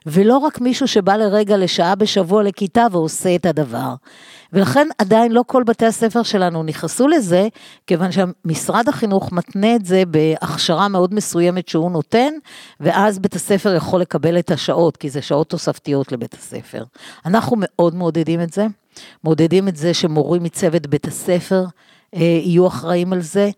ולא 0.05 0.37
רק 0.37 0.61
מישהו 0.61 0.87
שבא 0.87 1.15
לרגע 1.15 1.57
לשעה 1.57 1.95
בשבוע 1.95 2.43
לכיתה 2.43 2.87
ועושה 2.91 3.35
את 3.35 3.45
הדבר. 3.45 3.95
ולכן 4.55 4.87
עדיין 4.97 5.31
לא 5.31 5.43
כל 5.47 5.63
בתי 5.63 5.85
הספר 5.85 6.23
שלנו 6.23 6.63
נכנסו 6.63 7.07
לזה, 7.07 7.47
כיוון 7.87 8.09
שמשרד 8.11 8.89
החינוך 8.89 9.31
מתנה 9.31 9.75
את 9.75 9.85
זה 9.85 10.03
בהכשרה 10.07 10.87
מאוד 10.87 11.13
מסוימת 11.13 11.67
שהוא 11.67 11.91
נותן, 11.91 12.33
ואז 12.79 13.19
בית 13.19 13.35
הספר 13.35 13.75
יכול 13.75 14.01
לקבל 14.01 14.39
את 14.39 14.51
השעות, 14.51 14.97
כי 14.97 15.09
זה 15.09 15.21
שעות 15.21 15.49
תוספתיות 15.49 16.11
לבית 16.11 16.33
הספר. 16.33 16.83
אנחנו 17.25 17.57
מאוד 17.59 17.95
מעודדים 17.95 18.41
את 18.41 18.53
זה, 18.53 18.67
מעודדים 19.23 19.67
את 19.67 19.75
זה 19.75 19.93
שמורים 19.93 20.43
מצוות 20.43 20.87
בית 20.87 21.07
הספר 21.07 21.65
אה, 22.15 22.21
יהיו 22.21 22.67
אחראים 22.67 23.13
על 23.13 23.21
זה. 23.21 23.49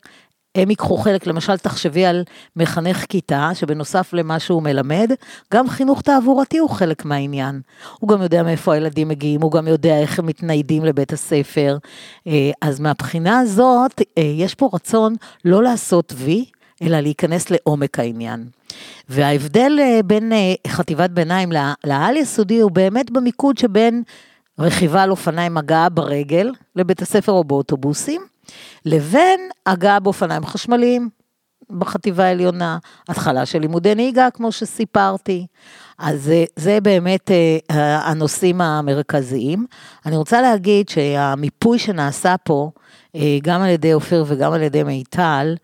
הם 0.58 0.70
ייקחו 0.70 0.98
חלק, 0.98 1.28
למשל 1.28 1.58
תחשבי 1.58 2.06
על 2.06 2.24
מחנך 2.56 3.06
כיתה, 3.10 3.50
שבנוסף 3.54 4.13
למה 4.13 4.39
שהוא 4.39 4.63
מלמד, 4.63 5.12
גם 5.54 5.70
חינוך 5.70 6.02
תעבורתי 6.02 6.58
הוא 6.58 6.70
חלק 6.70 7.06
מהעניין. 7.06 7.62
הוא 8.00 8.10
גם 8.10 8.22
יודע 8.22 8.43
מאיפה 8.43 8.74
הילדים 8.74 9.08
מגיעים, 9.08 9.41
הוא 9.41 9.52
גם 9.52 9.67
יודע 9.67 10.00
איך 10.00 10.20
הם 10.20 10.26
מתניידים 10.26 10.86
לבית 10.86 11.13
הספר. 11.13 11.78
אה, 12.28 12.52
אז 12.62 12.80
מהבחינה 12.80 13.39
הזאת, 13.39 14.02
אה, 14.17 14.24
יש 14.24 14.56
פה 14.56 14.70
רצון 14.74 15.15
לא 15.46 15.63
לעשות 15.63 16.13
וי, 16.15 16.46
אלא 16.82 17.00
להיכנס 17.00 17.50
לעומק 17.50 18.00
העניין. 18.00 18.46
וההבדל 19.10 19.78
אה, 19.80 20.00
בין 20.06 20.32
חטיבת 20.67 21.10
ביניים 21.10 21.52
לעל 21.84 22.17
יסודי 22.17 22.60
הוא 22.60 22.72
באמת 22.72 23.12
במיקוד 23.12 23.58
שבין 23.58 24.04
רכיבה 24.60 25.04
על 25.04 25.12
אופניים 25.12 25.58
הגעה 25.58 25.89
ברגל 25.89 26.52
לבית 26.76 27.02
הספר 27.02 27.32
או 27.32 27.43
באוטובוסים, 27.43 28.22
לבין 28.86 29.39
הגעה 29.65 29.99
באופניים 29.99 30.45
חשמליים 30.45 31.10
בחטיבה 31.71 32.23
העליונה, 32.23 32.77
התחלה 33.10 33.45
של 33.45 33.60
לימודי 33.60 33.95
נהיגה, 33.95 34.27
כמו 34.33 34.51
שסיפרתי. 34.51 35.47
אז 35.99 36.23
זה, 36.23 36.45
זה 36.55 36.79
באמת 36.81 37.31
אה, 37.31 38.10
הנושאים 38.10 38.62
המרכזיים. 38.62 39.65
אני 40.05 40.17
רוצה 40.17 40.41
להגיד 40.41 40.89
שהמיפוי 40.89 41.79
שנעשה 41.79 42.36
פה, 42.43 42.71
אה, 43.15 43.38
גם 43.43 43.62
על 43.62 43.69
ידי 43.69 43.93
אופיר 43.93 44.25
וגם 44.27 44.53
על 44.53 44.62
ידי 44.62 44.83
מיטל, 44.83 45.55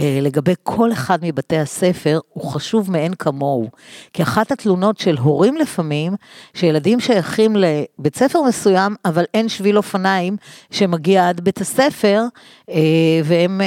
לגבי 0.00 0.54
כל 0.62 0.92
אחד 0.92 1.18
מבתי 1.22 1.58
הספר, 1.58 2.20
הוא 2.32 2.50
חשוב 2.52 2.90
מאין 2.90 3.14
כמוהו. 3.14 3.68
כי 4.12 4.22
אחת 4.22 4.52
התלונות 4.52 4.98
של 4.98 5.16
הורים 5.18 5.56
לפעמים, 5.56 6.14
שילדים 6.54 7.00
שייכים 7.00 7.56
לבית 7.56 8.16
ספר 8.16 8.42
מסוים, 8.42 8.94
אבל 9.04 9.24
אין 9.34 9.48
שביל 9.48 9.76
אופניים 9.76 10.36
שמגיע 10.70 11.28
עד 11.28 11.40
בית 11.40 11.60
הספר, 11.60 12.22
אה, 12.70 12.76
והם 13.24 13.60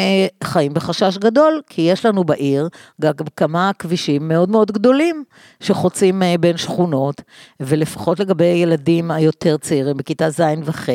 חיים 0.43 0.73
בחשש 0.73 1.17
גדול, 1.17 1.61
כי 1.69 1.81
יש 1.81 2.05
לנו 2.05 2.23
בעיר 2.23 2.69
גם 3.01 3.13
כמה 3.37 3.71
כבישים 3.79 4.27
מאוד 4.27 4.49
מאוד 4.49 4.71
גדולים 4.71 5.23
שחוצים 5.59 6.21
בין 6.39 6.57
שכונות, 6.57 7.21
ולפחות 7.59 8.19
לגבי 8.19 8.45
ילדים 8.45 9.11
היותר 9.11 9.57
צעירים, 9.57 9.97
בכיתה 9.97 10.29
ז' 10.29 10.41
וח', 10.63 10.89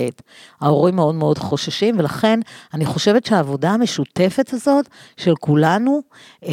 ההורים 0.60 0.96
מאוד 0.96 1.14
מאוד 1.14 1.38
חוששים, 1.38 1.98
ולכן 1.98 2.40
אני 2.74 2.84
חושבת 2.84 3.26
שהעבודה 3.26 3.70
המשותפת 3.70 4.50
הזאת, 4.52 4.88
של 5.20 5.34
כולנו, 5.40 6.00
אה, 6.46 6.52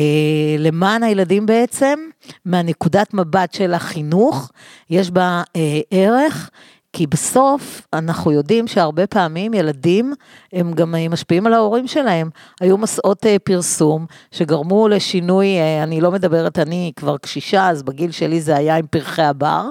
למען 0.60 1.04
הילדים 1.04 1.46
בעצם, 1.46 2.00
מהנקודת 2.46 3.14
מבט 3.14 3.54
של 3.54 3.74
החינוך, 3.74 4.52
יש 4.90 5.12
בה 5.12 5.44
אה, 5.56 5.80
ערך. 5.92 6.50
כי 6.94 7.08
בסוף 7.08 7.88
אנחנו 7.94 8.32
יודעים 8.32 8.68
שהרבה 8.68 9.08
פעמים 9.08 9.54
ילדים 9.54 10.14
הם 10.54 10.74
גם 10.74 10.96
משפיעים 11.10 11.48
על 11.48 11.54
ההורים 11.54 11.88
שלהם. 11.88 12.30
היו 12.62 12.78
מסעות 12.78 13.26
אה, 13.26 13.40
פרסום 13.40 14.06
שגרמו 14.32 14.88
לשינוי, 14.88 15.48
אה, 15.48 15.84
אני 15.84 16.02
לא 16.02 16.12
מדברת, 16.12 16.60
אני 16.60 16.92
כבר 16.96 17.18
קשישה, 17.18 17.70
אז 17.70 17.84
בגיל 17.84 18.12
שלי 18.12 18.42
זה 18.42 18.56
היה 18.56 18.78
עם 18.78 18.88
פרחי 18.88 19.22
הבר. 19.22 19.70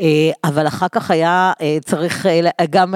אה, 0.00 0.30
אבל 0.44 0.66
אחר 0.66 0.86
כך 0.92 1.10
היה 1.10 1.52
אה, 1.60 1.78
צריך 1.84 2.26
אה, 2.26 2.66
גם 2.70 2.94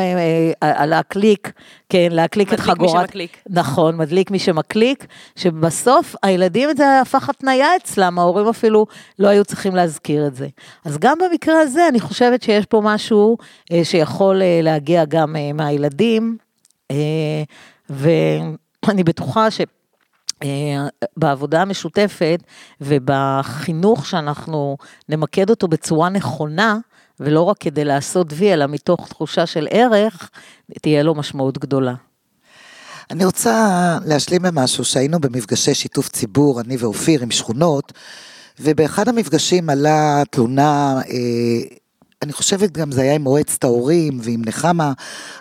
להקליק, 0.86 1.52
כן, 1.88 2.08
להקליק 2.10 2.52
את 2.52 2.60
חגורת... 2.60 2.80
מדליק 2.80 2.94
מי 2.94 3.06
שמקליק. 3.06 3.36
נכון, 3.50 3.96
מדליק 3.96 4.30
מי 4.30 4.38
שמקליק, 4.38 5.06
שבסוף 5.36 6.14
הילדים, 6.22 6.68
זה 6.76 7.00
הפך 7.00 7.28
התניה 7.28 7.76
אצלם, 7.76 8.18
ההורים 8.18 8.48
אפילו 8.48 8.86
לא 9.18 9.28
היו 9.28 9.44
צריכים 9.44 9.76
להזכיר 9.76 10.26
את 10.26 10.34
זה. 10.34 10.48
אז 10.84 10.98
גם 10.98 11.18
במקרה 11.18 11.60
הזה, 11.60 11.88
אני 11.88 12.00
חושבת 12.00 12.42
שיש 12.42 12.66
פה 12.66 12.80
משהו 12.84 13.36
שיכול 13.82 14.42
להגיע 14.62 15.04
גם 15.04 15.36
מהילדים, 15.54 16.36
ואני 17.90 19.04
בטוחה 19.04 19.50
ש... 19.50 19.60
בעבודה 21.16 21.62
המשותפת 21.62 22.42
ובחינוך 22.80 24.06
שאנחנו 24.06 24.76
נמקד 25.08 25.50
אותו 25.50 25.68
בצורה 25.68 26.08
נכונה, 26.08 26.78
ולא 27.20 27.42
רק 27.42 27.56
כדי 27.60 27.84
לעשות 27.84 28.26
וי, 28.32 28.52
אלא 28.52 28.66
מתוך 28.66 29.08
תחושה 29.08 29.46
של 29.46 29.68
ערך, 29.70 30.30
תהיה 30.82 31.02
לו 31.02 31.14
משמעות 31.14 31.58
גדולה. 31.58 31.94
אני 33.10 33.24
רוצה 33.24 33.98
להשלים 34.04 34.42
במשהו 34.42 34.84
שהיינו 34.84 35.20
במפגשי 35.20 35.74
שיתוף 35.74 36.08
ציבור, 36.08 36.60
אני 36.60 36.76
ואופיר 36.76 37.22
עם 37.22 37.30
שכונות, 37.30 37.92
ובאחד 38.60 39.08
המפגשים 39.08 39.70
עלה 39.70 40.22
תלונה 40.30 41.00
אה, 41.08 41.76
אני 42.22 42.32
חושבת 42.32 42.72
גם 42.72 42.92
זה 42.92 43.02
היה 43.02 43.14
עם 43.14 43.22
מועצת 43.22 43.64
ההורים 43.64 44.20
ועם 44.22 44.42
נחמה, 44.46 44.92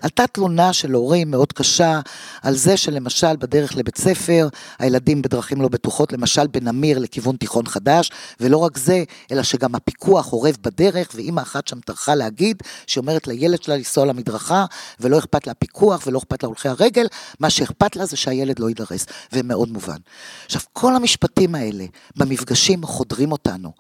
עלתה 0.01 0.27
תלונה 0.27 0.73
של 0.73 0.91
הורים 0.91 1.31
מאוד 1.31 1.53
קשה 1.53 1.99
על 2.41 2.55
זה 2.55 2.77
שלמשל 2.77 3.35
בדרך 3.35 3.77
לבית 3.77 3.97
ספר, 3.97 4.47
הילדים 4.79 5.21
בדרכים 5.21 5.61
לא 5.61 5.67
בטוחות, 5.67 6.13
למשל 6.13 6.47
בנמיר 6.47 6.99
לכיוון 6.99 7.35
תיכון 7.35 7.67
חדש, 7.67 8.11
ולא 8.39 8.57
רק 8.57 8.77
זה, 8.77 9.03
אלא 9.31 9.43
שגם 9.43 9.75
הפיקוח 9.75 10.33
אורב 10.33 10.57
בדרך, 10.61 11.09
ואימא 11.15 11.41
אחת 11.41 11.67
שם 11.67 11.79
טרחה 11.79 12.15
להגיד, 12.15 12.63
שאומרת 12.87 13.27
לילד 13.27 13.63
שלה 13.63 13.75
לנסוע 13.75 14.05
למדרכה, 14.05 14.65
ולא 14.99 15.19
אכפת 15.19 15.47
לה 15.47 15.53
פיקוח 15.53 16.07
ולא 16.07 16.19
אכפת 16.19 16.43
לה 16.43 16.47
הולכי 16.47 16.69
הרגל, 16.69 17.07
מה 17.39 17.49
שאכפת 17.49 17.95
לה 17.95 18.05
זה 18.05 18.17
שהילד 18.17 18.59
לא 18.59 18.67
יידרס, 18.67 19.05
ומאוד 19.33 19.71
מובן. 19.71 19.97
עכשיו, 20.45 20.61
כל 20.73 20.95
המשפטים 20.95 21.55
האלה 21.55 21.85
במפגשים 22.15 22.85
חודרים 22.85 23.31
אותנו, 23.31 23.71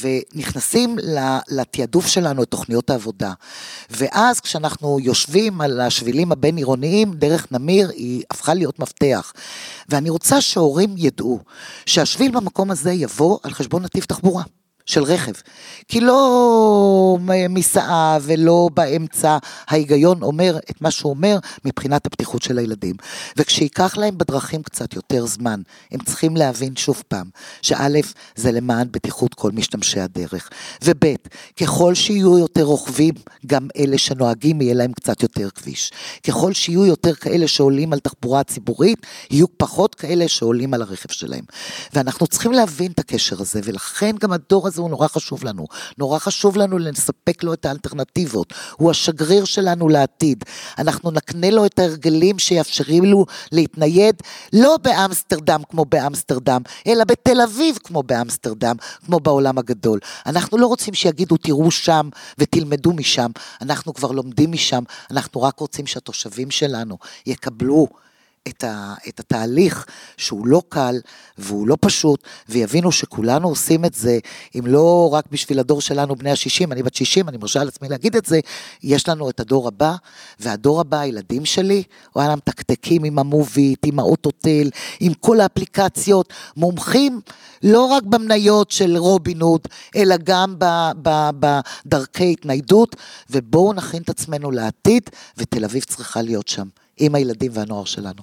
ונכנסים 0.00 0.96
לתעדוף 1.48 2.06
שלנו. 2.06 2.35
לנו 2.36 2.42
את 2.42 2.48
תוכניות 2.48 2.90
העבודה. 2.90 3.32
ואז 3.90 4.40
כשאנחנו 4.40 4.98
יושבים 5.00 5.60
על 5.60 5.80
השבילים 5.80 6.32
הבין-עירוניים, 6.32 7.14
דרך 7.14 7.52
נמיר 7.52 7.88
היא 7.88 8.22
הפכה 8.30 8.54
להיות 8.54 8.78
מפתח. 8.78 9.32
ואני 9.88 10.10
רוצה 10.10 10.40
שהורים 10.40 10.94
ידעו 10.96 11.40
שהשביל 11.86 12.30
במקום 12.30 12.70
הזה 12.70 12.92
יבוא 12.92 13.38
על 13.42 13.50
חשבון 13.50 13.82
נתיב 13.82 14.04
תחבורה. 14.04 14.42
של 14.86 15.02
רכב. 15.02 15.32
כי 15.88 16.00
לא 16.00 17.18
מסעה 17.50 18.18
ולא 18.22 18.68
באמצע, 18.74 19.38
ההיגיון 19.68 20.22
אומר 20.22 20.58
את 20.70 20.80
מה 20.80 20.90
שהוא 20.90 21.10
אומר 21.10 21.38
מבחינת 21.64 22.06
הפתיחות 22.06 22.42
של 22.42 22.58
הילדים. 22.58 22.96
וכשייקח 23.36 23.96
להם 23.96 24.18
בדרכים 24.18 24.62
קצת 24.62 24.94
יותר 24.94 25.26
זמן, 25.26 25.60
הם 25.92 26.00
צריכים 26.00 26.36
להבין 26.36 26.76
שוב 26.76 27.02
פעם, 27.08 27.30
שא', 27.62 27.86
זה 28.36 28.52
למען 28.52 28.88
בטיחות 28.90 29.34
כל 29.34 29.50
משתמשי 29.50 30.00
הדרך, 30.00 30.48
וב', 30.84 31.14
ככל 31.60 31.94
שיהיו 31.94 32.38
יותר 32.38 32.62
רוכבים, 32.62 33.14
גם 33.46 33.68
אלה 33.78 33.98
שנוהגים 33.98 34.60
יהיה 34.60 34.74
להם 34.74 34.92
קצת 34.92 35.22
יותר 35.22 35.50
כביש. 35.50 35.92
ככל 36.26 36.52
שיהיו 36.52 36.86
יותר 36.86 37.14
כאלה 37.14 37.48
שעולים 37.48 37.92
על 37.92 37.98
תחבורה 37.98 38.44
ציבורית, 38.44 39.06
יהיו 39.30 39.46
פחות 39.56 39.94
כאלה 39.94 40.28
שעולים 40.28 40.74
על 40.74 40.82
הרכב 40.82 41.12
שלהם. 41.12 41.44
ואנחנו 41.94 42.26
צריכים 42.26 42.52
להבין 42.52 42.92
את 42.92 42.98
הקשר 42.98 43.40
הזה, 43.40 43.60
ולכן 43.64 44.16
גם 44.20 44.32
הדור 44.32 44.66
הזה 44.66 44.75
הזה 44.76 44.82
הוא 44.82 44.90
נורא 44.90 45.08
חשוב 45.08 45.44
לנו. 45.44 45.66
נורא 45.98 46.18
חשוב 46.18 46.56
לנו 46.56 46.78
לספק 46.78 47.42
לו 47.42 47.52
את 47.52 47.66
האלטרנטיבות. 47.66 48.54
הוא 48.76 48.90
השגריר 48.90 49.44
שלנו 49.44 49.88
לעתיד. 49.88 50.44
אנחנו 50.78 51.10
נקנה 51.10 51.50
לו 51.50 51.66
את 51.66 51.78
ההרגלים 51.78 52.38
שיאפשרים 52.38 53.04
לו 53.04 53.26
להתנייד 53.52 54.22
לא 54.52 54.76
באמסטרדם 54.82 55.62
כמו 55.68 55.84
באמסטרדם, 55.84 56.62
אלא 56.86 57.04
בתל 57.04 57.40
אביב 57.40 57.78
כמו 57.84 58.02
באמסטרדם, 58.02 58.76
כמו 59.06 59.20
בעולם 59.20 59.58
הגדול. 59.58 59.98
אנחנו 60.26 60.58
לא 60.58 60.66
רוצים 60.66 60.94
שיגידו 60.94 61.36
תראו 61.36 61.70
שם 61.70 62.08
ותלמדו 62.38 62.92
משם. 62.92 63.30
אנחנו 63.60 63.94
כבר 63.94 64.10
לומדים 64.10 64.52
משם, 64.52 64.82
אנחנו 65.10 65.42
רק 65.42 65.60
רוצים 65.60 65.86
שהתושבים 65.86 66.50
שלנו 66.50 66.98
יקבלו 67.26 67.88
את, 68.48 68.64
ה, 68.64 68.94
את 69.08 69.20
התהליך 69.20 69.86
שהוא 70.16 70.46
לא 70.46 70.62
קל 70.68 70.96
והוא 71.38 71.68
לא 71.68 71.76
פשוט, 71.80 72.22
ויבינו 72.48 72.92
שכולנו 72.92 73.48
עושים 73.48 73.84
את 73.84 73.94
זה, 73.94 74.18
אם 74.58 74.66
לא 74.66 75.10
רק 75.12 75.24
בשביל 75.30 75.58
הדור 75.58 75.80
שלנו, 75.80 76.16
בני 76.16 76.30
ה-60, 76.30 76.72
אני 76.72 76.82
בת 76.82 76.94
60, 76.94 77.28
אני 77.28 77.36
מרשה 77.36 77.64
לעצמי 77.64 77.88
להגיד 77.88 78.16
את 78.16 78.26
זה, 78.26 78.40
יש 78.82 79.08
לנו 79.08 79.30
את 79.30 79.40
הדור 79.40 79.68
הבא, 79.68 79.94
והדור 80.40 80.80
הבא, 80.80 81.00
הילדים 81.00 81.44
שלי, 81.44 81.82
וואלה, 82.16 82.36
מתקתקים 82.36 83.04
עם 83.04 83.18
המוביט, 83.18 83.86
עם 83.86 83.98
האוטוטל, 83.98 84.70
עם 85.00 85.14
כל 85.14 85.40
האפליקציות, 85.40 86.32
מומחים 86.56 87.20
לא 87.62 87.84
רק 87.84 88.02
במניות 88.02 88.70
של 88.70 88.96
רובין 88.96 89.40
הוד, 89.40 89.60
אלא 89.96 90.16
גם 90.24 90.54
בדרכי 91.84 92.32
התניידות, 92.32 92.96
ובואו 93.30 93.72
נכין 93.72 94.02
את 94.02 94.08
עצמנו 94.08 94.50
לעתיד, 94.50 95.10
ותל 95.36 95.64
אביב 95.64 95.84
צריכה 95.84 96.22
להיות 96.22 96.48
שם. 96.48 96.68
עם 97.00 97.14
הילדים 97.14 97.52
והנוער 97.54 97.84
שלנו. 97.84 98.22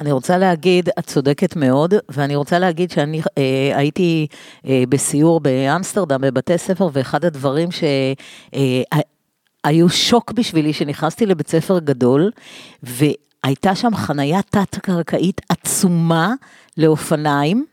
אני 0.00 0.12
רוצה 0.12 0.38
להגיד, 0.38 0.88
את 0.98 1.06
צודקת 1.06 1.56
מאוד, 1.56 1.94
ואני 2.08 2.36
רוצה 2.36 2.58
להגיד 2.58 2.90
שאני 2.90 3.20
אה, 3.38 3.76
הייתי 3.76 4.26
אה, 4.66 4.82
בסיור 4.88 5.40
באמסטרדם 5.40 6.20
בבתי 6.20 6.58
ספר, 6.58 6.88
ואחד 6.92 7.24
הדברים 7.24 7.68
שהיו 7.70 8.84
אה, 9.86 9.92
שוק 9.92 10.32
בשבילי, 10.32 10.72
שנכנסתי 10.72 11.26
לבית 11.26 11.48
ספר 11.48 11.78
גדול, 11.78 12.30
והייתה 12.82 13.74
שם 13.74 13.94
חנייה 13.94 14.42
תת-קרקעית 14.42 15.40
עצומה 15.48 16.34
לאופניים, 16.76 17.66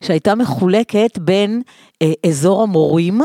שהייתה 0.00 0.34
מחולקת 0.34 1.18
בין 1.18 1.62
אה, 2.02 2.12
אזור 2.26 2.62
המורים, 2.62 3.20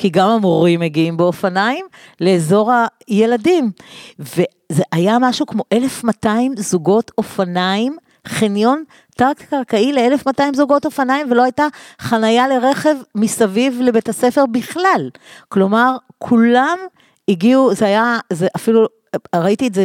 כי 0.00 0.08
גם 0.08 0.28
המורים 0.28 0.80
מגיעים 0.80 1.16
באופניים, 1.16 1.86
לאזור 2.20 2.72
הילדים. 3.08 3.70
וזה 4.18 4.82
היה 4.92 5.18
משהו 5.20 5.46
כמו 5.46 5.62
1,200 5.72 6.54
זוגות 6.56 7.10
אופניים, 7.18 7.96
חניון 8.28 8.84
תת-קרקעי 9.16 9.92
ל-1,200 9.92 10.56
זוגות 10.56 10.84
אופניים, 10.84 11.26
ולא 11.30 11.42
הייתה 11.42 11.66
חנייה 12.00 12.48
לרכב 12.48 12.94
מסביב 13.14 13.80
לבית 13.80 14.08
הספר 14.08 14.46
בכלל. 14.46 15.10
כלומר, 15.48 15.96
כולם 16.18 16.78
הגיעו, 17.28 17.74
זה 17.74 17.86
היה, 17.86 18.18
זה 18.32 18.46
אפילו, 18.56 18.86
ראיתי 19.36 19.66
את 19.66 19.74
זה 19.74 19.84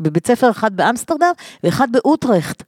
בבית 0.00 0.26
ספר 0.26 0.50
אחד 0.50 0.76
באמסטרדם 0.76 1.32
ואחד 1.64 1.92
באוטרכט. 1.92 2.62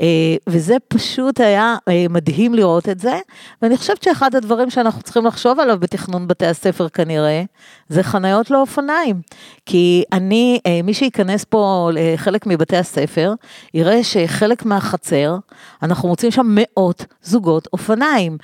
אה, 0.00 0.36
וזה 0.46 0.76
פשוט 0.88 1.40
היה 1.40 1.76
אה, 1.88 2.06
מדהים 2.10 2.54
לראות 2.54 2.88
את 2.88 3.00
זה, 3.00 3.18
ואני 3.62 3.76
חושבת 3.76 4.02
שאחד 4.02 4.34
הדברים 4.34 4.70
שאנחנו 4.70 5.02
צריכים 5.02 5.26
לחשוב 5.26 5.60
עליו 5.60 5.80
בתכנון 5.80 6.28
בתי 6.28 6.46
הספר 6.46 6.88
כנראה, 6.88 7.42
זה 7.88 8.02
חניות 8.02 8.50
לאופניים. 8.50 9.20
כי 9.66 10.04
אני, 10.12 10.60
אה, 10.66 10.80
מי 10.84 10.94
שייכנס 10.94 11.44
פה 11.44 11.90
לחלק 11.92 12.46
מבתי 12.46 12.76
הספר, 12.76 13.34
יראה 13.74 14.04
שחלק 14.04 14.64
מהחצר, 14.64 15.36
אנחנו 15.82 16.08
מוצאים 16.08 16.32
שם 16.32 16.46
מאות 16.48 17.04
זוגות 17.22 17.68
אופניים. 17.72 18.38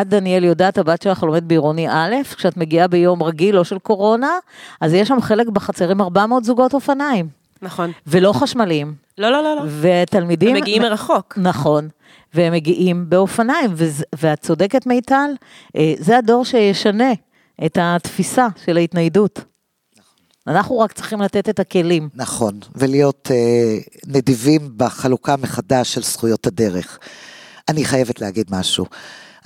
את, 0.00 0.08
דניאל, 0.08 0.44
יודעת, 0.44 0.78
הבת 0.78 1.02
שלך 1.02 1.22
לומדת 1.22 1.42
בעירוני 1.42 1.88
א', 1.88 2.14
כשאת 2.36 2.56
מגיעה 2.56 2.88
ביום 2.88 3.22
רגיל, 3.22 3.56
לא 3.56 3.64
של 3.64 3.78
קורונה, 3.78 4.38
אז 4.80 4.94
יש 4.94 5.08
שם 5.08 5.20
חלק 5.20 5.48
בחצר 5.48 5.90
עם 5.90 6.00
400 6.00 6.44
זוגות 6.44 6.74
אופניים. 6.74 7.37
נכון. 7.62 7.92
ולא 8.06 8.32
חשמליים. 8.32 8.94
לא, 9.18 9.30
לא, 9.30 9.42
לא, 9.42 9.56
לא. 9.56 9.62
ותלמידים... 9.80 10.48
הם 10.48 10.62
מגיעים 10.62 10.82
מרחוק. 10.82 11.38
נכון. 11.42 11.88
והם 12.34 12.52
מגיעים 12.52 13.04
באופניים, 13.08 13.70
ואת 14.18 14.40
צודקת 14.40 14.86
מיטל, 14.86 15.30
אה, 15.76 15.94
זה 15.98 16.18
הדור 16.18 16.44
שישנה 16.44 17.12
את 17.66 17.78
התפיסה 17.80 18.48
של 18.64 18.76
ההתניידות. 18.76 19.40
אנחנו 20.46 20.78
רק 20.78 20.92
צריכים 20.92 21.20
לתת 21.20 21.48
את 21.48 21.60
הכלים. 21.60 22.08
נכון, 22.14 22.60
ולהיות 22.74 23.28
אה, 23.30 23.78
נדיבים 24.06 24.72
בחלוקה 24.76 25.36
מחדש 25.36 25.94
של 25.94 26.02
זכויות 26.02 26.46
הדרך. 26.46 26.98
אני 27.68 27.84
חייבת 27.84 28.20
להגיד 28.20 28.46
משהו. 28.50 28.86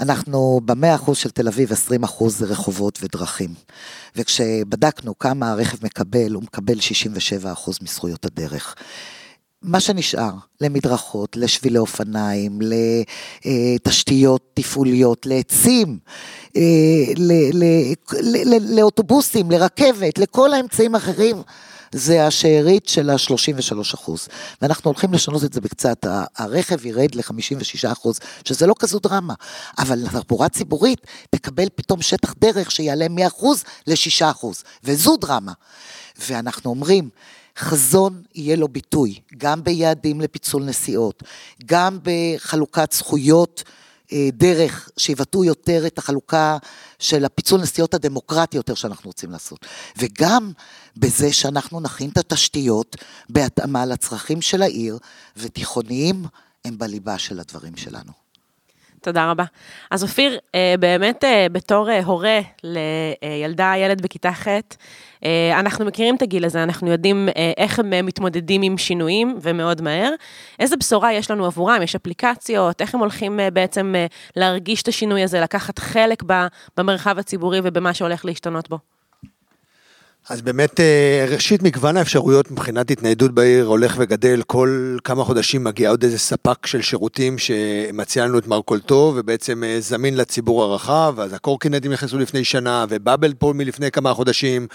אנחנו 0.03 0.61
במאה 0.65 0.95
אחוז 0.95 1.19
של 1.19 1.31
תל 1.31 1.49
אביב, 1.49 1.73
20 1.73 2.03
אחוז 2.03 2.38
זה 2.38 2.47
רחובות 2.47 2.99
ודרכים. 3.03 3.55
וכשבדקנו 4.17 5.19
כמה 5.19 5.51
הרכב 5.51 5.85
מקבל, 5.85 6.33
הוא 6.33 6.43
מקבל 6.43 6.81
67 6.81 7.53
אחוז 7.53 7.79
מזכויות 7.83 8.25
הדרך. 8.25 8.75
מה 9.62 9.81
שנשאר, 9.81 10.31
למדרכות, 10.61 11.37
לשבילי 11.37 11.79
אופניים, 11.79 12.59
לתשתיות 13.45 14.51
תפעוליות, 14.55 15.27
לעצים, 15.27 15.99
אה, 16.57 16.62
לאוטובוסים, 18.61 19.51
לרכבת, 19.51 20.19
לכל 20.19 20.53
האמצעים 20.53 20.95
האחרים, 20.95 21.37
זה 21.93 22.27
השארית 22.27 22.89
של 22.89 23.11
ה-33 23.11 23.95
אחוז. 23.95 24.29
ואנחנו 24.63 24.91
הולכים 24.91 25.13
לשנות 25.13 25.45
את 25.45 25.53
זה 25.53 25.61
בקצת, 25.61 26.07
הרכב 26.37 26.87
ירד 26.87 27.15
ל-56 27.15 27.93
אחוז, 27.93 28.19
שזה 28.45 28.67
לא 28.67 28.75
כזו 28.79 28.99
דרמה. 28.99 29.35
אבל 29.79 30.07
התחבורה 30.07 30.49
ציבורית 30.49 31.01
תקבל 31.31 31.67
פתאום 31.75 32.03
שטח 32.03 32.35
דרך 32.39 32.71
שיעלה 32.71 33.09
מ 33.09 33.15
100 33.15 33.29
ל-6 33.87 34.31
אחוז, 34.31 34.65
וזו 34.85 35.17
דרמה. 35.17 35.53
ואנחנו 36.19 36.71
אומרים, 36.71 37.11
חזון 37.59 38.23
יהיה 38.35 38.57
לו 38.57 38.69
ביטוי, 38.69 39.19
גם 39.37 39.65
ביעדים 39.65 40.21
לפיצול 40.21 40.65
נסיעות, 40.65 41.23
גם 41.67 41.99
בחלוקת 42.03 42.93
זכויות 42.93 43.63
דרך 44.33 44.88
שיבטאו 44.96 45.44
יותר 45.44 45.87
את 45.87 45.98
החלוקה 45.98 46.59
של 46.98 47.25
הפיצול 47.25 47.61
נסיעות 47.61 47.94
הדמוקרטי 47.94 48.57
יותר 48.57 48.75
שאנחנו 48.75 49.09
רוצים 49.09 49.31
לעשות. 49.31 49.66
וגם 49.96 50.53
בזה 50.96 51.33
שאנחנו 51.33 51.81
נכין 51.81 52.11
את 52.11 52.18
התשתיות 52.18 52.96
בהתאמה 53.29 53.87
לצרכים 53.87 54.42
של 54.42 54.62
העיר, 54.62 54.98
ותיכוניים 55.37 56.25
הם 56.64 56.79
בליבה 56.79 57.18
של 57.18 57.40
הדברים 57.40 57.77
שלנו. 57.77 58.22
תודה 59.03 59.31
רבה. 59.31 59.45
אז 59.91 60.03
אופיר, 60.03 60.38
אה, 60.55 60.75
באמת 60.81 61.25
אה, 61.25 61.47
בתור 61.53 61.91
אה, 61.91 62.05
הורה 62.05 62.41
לילדה, 62.65 63.73
ילד 63.77 64.03
בכיתה 64.03 64.33
ח', 64.33 64.47
אנחנו 65.55 65.85
מכירים 65.85 66.17
את 66.17 66.23
הגיל 66.23 66.45
הזה, 66.45 66.62
אנחנו 66.62 66.91
יודעים 66.91 67.29
איך 67.57 67.79
הם 67.79 68.07
מתמודדים 68.07 68.62
עם 68.62 68.79
שינויים 68.79 69.38
ומאוד 69.43 69.83
מהר. 69.83 70.11
איזה 70.59 70.77
בשורה 70.77 71.12
יש 71.12 71.31
לנו 71.31 71.47
עבורם? 71.47 71.83
יש 71.83 71.95
אפליקציות? 71.95 72.81
איך 72.81 72.95
הם 72.95 73.01
הולכים 73.01 73.41
בעצם 73.53 73.95
להרגיש 74.37 74.83
את 74.83 74.88
השינוי 74.88 75.23
הזה, 75.23 75.41
לקחת 75.41 75.79
חלק 75.79 76.23
במרחב 76.77 77.19
הציבורי 77.19 77.61
ובמה 77.65 77.95
שהולך 77.95 78.25
להשתנות 78.25 78.69
בו? 78.69 78.79
אז 80.29 80.43
באמת, 80.43 80.81
אה, 80.81 81.27
ראשית, 81.29 81.63
מגוון 81.63 81.97
האפשרויות 81.97 82.51
מבחינת 82.51 82.91
התניידות 82.91 83.33
בעיר 83.33 83.67
הולך 83.67 83.95
וגדל. 83.99 84.43
כל 84.47 84.97
כמה 85.05 85.25
חודשים 85.25 85.65
מגיע 85.65 85.91
עוד 85.91 86.05
איזה 86.05 86.19
ספק 86.19 86.67
של 86.67 86.83
שירותים 86.83 87.39
שמציע 87.39 88.27
לנו 88.27 88.39
את 88.39 88.47
מרכולתו, 88.47 89.13
ובעצם 89.17 89.65
אה, 89.65 89.77
זמין 89.81 90.17
לציבור 90.17 90.63
הרחב. 90.63 91.15
אז 91.19 91.33
הקורקינטים 91.33 91.93
נכנסו 91.93 92.19
לפני 92.19 92.45
שנה, 92.45 92.85
ובאבל 92.89 93.35
פה 93.35 93.53
מלפני 93.57 93.91
כמה 93.91 94.15
חודשים, 94.15 94.67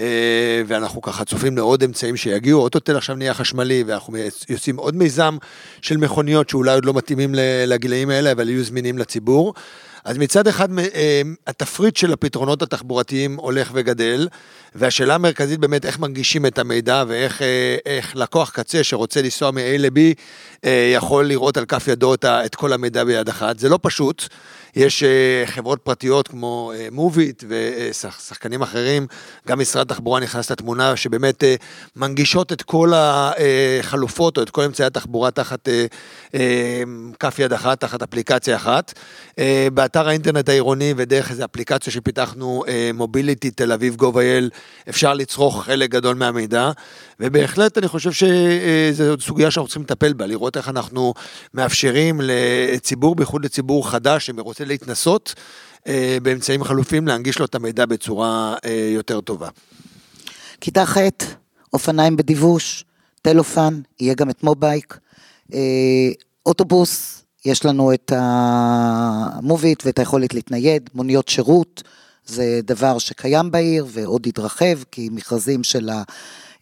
אה, 0.00 0.62
ואנחנו 0.66 1.02
ככה 1.02 1.24
צופים 1.24 1.56
לעוד 1.56 1.82
אמצעים 1.82 2.16
שיגיעו. 2.16 2.60
אוטוטל 2.60 2.96
עכשיו 2.96 3.16
נהיה 3.16 3.34
חשמלי, 3.34 3.84
ואנחנו 3.86 4.16
יוצאים 4.48 4.76
עוד 4.76 4.96
מיזם 4.96 5.36
של 5.80 5.96
מכוניות 5.96 6.48
שאולי 6.48 6.74
עוד 6.74 6.84
לא 6.84 6.94
מתאימים 6.94 7.34
לגילאים 7.66 8.10
האלה, 8.10 8.32
אבל 8.32 8.48
יהיו 8.48 8.64
זמינים 8.64 8.98
לציבור. 8.98 9.54
אז 10.04 10.18
מצד 10.18 10.46
אחד 10.46 10.68
התפריט 11.46 11.96
של 11.96 12.12
הפתרונות 12.12 12.62
התחבורתיים 12.62 13.36
הולך 13.36 13.70
וגדל, 13.74 14.28
והשאלה 14.74 15.14
המרכזית 15.14 15.60
באמת 15.60 15.86
איך 15.86 15.98
מנגישים 15.98 16.46
את 16.46 16.58
המידע 16.58 17.04
ואיך 17.08 17.42
אה, 17.42 18.00
לקוח 18.14 18.50
קצה 18.50 18.84
שרוצה 18.84 19.22
לנסוע 19.22 19.50
מ-A 19.50 19.78
ל-B 19.78 19.98
אה, 20.64 20.92
יכול 20.94 21.26
לראות 21.26 21.56
על 21.56 21.64
כף 21.64 21.88
ידו 21.88 22.14
את 22.24 22.54
כל 22.54 22.72
המידע 22.72 23.04
ביד 23.04 23.28
אחת. 23.28 23.58
זה 23.58 23.68
לא 23.68 23.78
פשוט. 23.82 24.28
יש 24.76 25.02
אה, 25.02 25.42
חברות 25.46 25.78
פרטיות 25.82 26.28
כמו 26.28 26.72
מוביט 26.92 27.44
ושחקנים 27.48 28.62
אחרים, 28.62 29.06
גם 29.48 29.60
משרד 29.60 29.90
התחבורה 29.90 30.20
נכנס 30.20 30.50
לתמונה, 30.50 30.96
שבאמת 30.96 31.44
מנגישות 31.96 32.52
את 32.52 32.62
כל 32.62 32.92
החלופות 32.96 34.38
או 34.38 34.42
את 34.42 34.50
כל 34.50 34.62
אמצעי 34.62 34.86
התחבורה 34.86 35.30
תחת 35.30 35.68
כף 37.18 37.38
יד 37.38 37.52
אחת, 37.52 37.80
תחת 37.80 38.02
אפליקציה 38.02 38.56
אחת. 38.56 38.92
באתר 39.74 40.08
האינטרנט 40.08 40.48
העירוני 40.48 40.94
ודרך 40.96 41.30
איזו 41.30 41.44
אפליקציה 41.44 41.92
שפיתחנו, 41.92 42.64
מוביליטי 42.94 43.50
תל 43.50 43.72
אביב 43.72 43.96
gov.il, 44.02 44.50
אפשר 44.88 45.14
לצרוך 45.14 45.64
חלק 45.64 45.90
גדול 45.90 46.16
מהמידע, 46.16 46.70
ובהחלט 47.20 47.78
אני 47.78 47.88
חושב 47.88 48.12
שזו 48.12 49.20
סוגיה 49.20 49.50
שאנחנו 49.50 49.68
צריכים 49.68 49.82
לטפל 49.82 50.12
בה, 50.12 50.26
לראות 50.26 50.56
איך 50.56 50.68
אנחנו 50.68 51.14
מאפשרים 51.54 52.20
לציבור, 52.24 53.14
בייחוד 53.14 53.44
לציבור 53.44 53.90
חדש 53.90 54.26
שרוצה 54.26 54.64
להתנסות, 54.64 55.34
אה, 55.86 56.18
באמצעים 56.22 56.64
חלופים, 56.64 57.08
להנגיש 57.08 57.38
לו 57.38 57.44
את 57.44 57.54
המידע 57.54 57.86
בצורה 57.86 58.54
אה, 58.64 58.90
יותר 58.94 59.20
טובה. 59.20 59.48
כיתה 60.60 60.86
ח', 60.86 60.96
אופניים 61.72 62.16
בדיווש, 62.16 62.84
טלופן, 63.22 63.80
יהיה 64.00 64.14
גם 64.14 64.30
את 64.30 64.42
מובייק, 64.42 64.98
אה, 65.54 65.58
אוטובוס, 66.46 67.21
יש 67.44 67.64
לנו 67.64 67.92
את 67.94 68.12
המוביט 68.16 69.82
ואת 69.86 69.98
היכולת 69.98 70.34
להתנייד, 70.34 70.90
מוניות 70.94 71.28
שירות, 71.28 71.82
זה 72.26 72.60
דבר 72.64 72.98
שקיים 72.98 73.50
בעיר 73.50 73.86
ועוד 73.88 74.26
יתרחב, 74.26 74.82
כי 74.90 75.08
מכרזים 75.12 75.64
של 75.64 75.88
ה... 75.88 76.02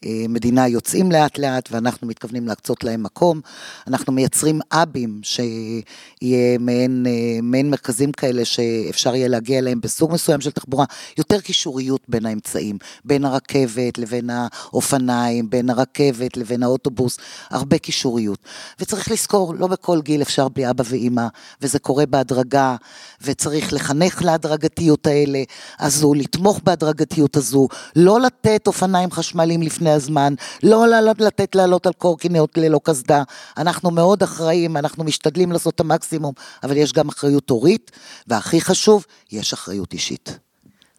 מדינה 0.05 0.69
יוצאים 0.69 1.13
לאט 1.13 1.39
לאט 1.39 1.69
ואנחנו 1.73 2.07
מתכוונים 2.07 2.49
להקצות 2.49 2.85
להם 2.85 3.03
מקום. 3.03 3.41
אנחנו 3.87 4.13
מייצרים 4.13 4.61
אבים 4.73 5.21
שיהיה 5.23 6.59
מעין, 6.59 7.07
מעין 7.43 7.71
מרכזים 7.71 8.13
כאלה 8.13 8.45
שאפשר 8.45 9.15
יהיה 9.15 9.29
להגיע 9.29 9.59
אליהם 9.59 9.81
בסוג 9.81 10.13
מסוים 10.13 10.41
של 10.41 10.51
תחבורה, 10.51 10.85
יותר 11.19 11.41
קישוריות 11.41 12.01
בין 12.09 12.27
האמצעים, 12.27 12.79
בין 13.05 13.25
הרכבת 13.25 13.99
לבין 13.99 14.31
האופניים, 14.31 15.51
בין 15.51 15.71
הרכבת 15.71 16.37
לבין 16.37 16.63
האוטובוס, 16.63 17.19
הרבה 17.51 17.79
קישוריות. 17.79 18.39
וצריך 18.81 19.11
לזכור, 19.11 19.55
לא 19.55 19.67
בכל 19.67 20.01
גיל 20.03 20.23
אפשר 20.23 20.49
בלי 20.49 20.71
אבא 20.71 20.85
ואימא, 20.87 21.27
וזה 21.63 21.79
קורה 21.79 22.07
בהדרגה, 22.07 22.77
וצריך 23.23 23.73
לחנך 23.73 24.23
להדרגתיות 24.23 25.07
האלה, 25.07 25.43
הזו, 25.79 26.15
לתמוך 26.15 26.61
בהדרגתיות 26.65 27.37
הזו, 27.37 27.69
לא 27.97 28.21
לתת 28.21 28.67
אופניים 28.67 29.11
חשמליים 29.11 29.63
לפני 29.63 29.90
לפני 29.91 29.97
הזמן, 29.97 30.35
לא 30.63 30.87
לתת 31.19 31.55
לעלות 31.55 31.87
על 31.87 31.93
קורקינט 31.93 32.59
ללא 32.59 32.81
קסדה. 32.85 33.23
אנחנו 33.57 33.91
מאוד 33.91 34.23
אחראים, 34.23 34.77
אנחנו 34.77 35.05
משתדלים 35.05 35.53
לעשות 35.53 35.75
את 35.75 35.81
המקסימום, 35.81 36.33
אבל 36.63 36.77
יש 36.77 36.93
גם 36.93 37.09
אחריות 37.09 37.51
הורית, 37.51 37.91
והכי 38.27 38.61
חשוב, 38.61 39.07
יש 39.33 39.53
אחריות 39.53 39.93
אישית. 39.93 40.39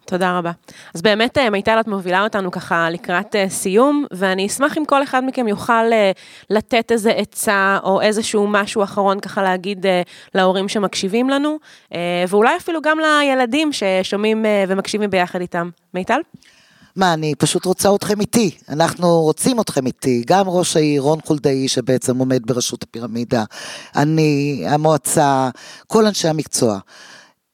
תודה 0.05 0.37
רבה. 0.37 0.51
אז 0.95 1.01
באמת, 1.01 1.37
אה, 1.37 1.49
מיטל, 1.49 1.79
את 1.79 1.87
מובילה 1.87 2.23
אותנו 2.23 2.51
ככה 2.51 2.89
לקראת 2.89 3.35
אה, 3.35 3.49
סיום, 3.49 4.05
ואני 4.11 4.47
אשמח 4.47 4.77
אם 4.77 4.85
כל 4.85 5.03
אחד 5.03 5.23
מכם 5.25 5.47
יוכל 5.47 5.93
אה, 5.93 6.11
לתת 6.49 6.91
איזה 6.91 7.11
עצה 7.11 7.77
או 7.83 8.01
איזשהו 8.01 8.47
משהו 8.47 8.83
אחרון 8.83 9.19
ככה 9.19 9.43
להגיד 9.43 9.85
להורים 10.35 10.69
שמקשיבים 10.69 11.29
לנו, 11.29 11.57
ואולי 12.27 12.57
אפילו 12.57 12.81
גם 12.81 12.97
לילדים 12.99 13.69
ששומעים 13.73 14.45
ומקשיבים 14.67 15.09
ביחד 15.09 15.41
איתם. 15.41 15.69
מיטל? 15.93 16.19
מה, 16.95 17.13
אני 17.13 17.35
פשוט 17.35 17.65
רוצה 17.65 17.95
אתכם 17.95 18.19
איתי, 18.21 18.51
אנחנו 18.69 19.21
רוצים 19.21 19.59
אתכם 19.59 19.85
איתי, 19.85 20.23
גם 20.27 20.49
ראש 20.49 20.75
העיר 20.75 21.01
רון 21.01 21.19
חולדאי 21.25 21.67
שבעצם 21.67 22.17
עומד 22.17 22.41
בראשות 22.45 22.83
הפירמידה, 22.83 23.43
אני, 23.95 24.63
המועצה, 24.67 25.49
כל 25.87 26.05
אנשי 26.05 26.27
המקצוע. 26.27 26.79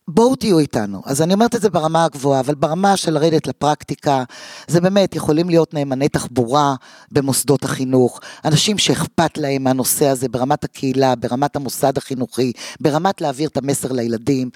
בואו 0.10 0.36
תהיו 0.36 0.60
איתנו. 0.60 1.02
אז 1.06 1.22
אני 1.22 1.34
אומרת 1.34 1.56
את 1.56 1.62
זה 1.62 1.70
ברמה 1.70 2.06
הגבוהה, 2.06 2.40
אבל 2.40 2.56
ברמה 2.56 2.98
של 2.98 3.14
לרדת 3.14 3.48
לפרקטיקה, 3.48 4.24
זה 4.68 4.82
באמת, 4.82 5.16
יכולים 5.16 5.50
להיות 5.50 5.74
נאמני 5.74 6.10
תחבורה 6.10 6.76
במוסדות 7.12 7.64
החינוך, 7.64 8.20
אנשים 8.46 8.78
שאכפת 8.78 9.38
להם 9.38 9.64
מהנושא 9.64 10.08
הזה 10.08 10.30
ברמת 10.30 10.64
הקהילה, 10.64 11.16
ברמת 11.16 11.56
המוסד 11.56 11.98
החינוכי, 11.98 12.52
ברמת 12.80 13.22
להעביר 13.22 13.50
את 13.50 13.58
המסר 13.58 13.92
לילדים. 13.92 14.50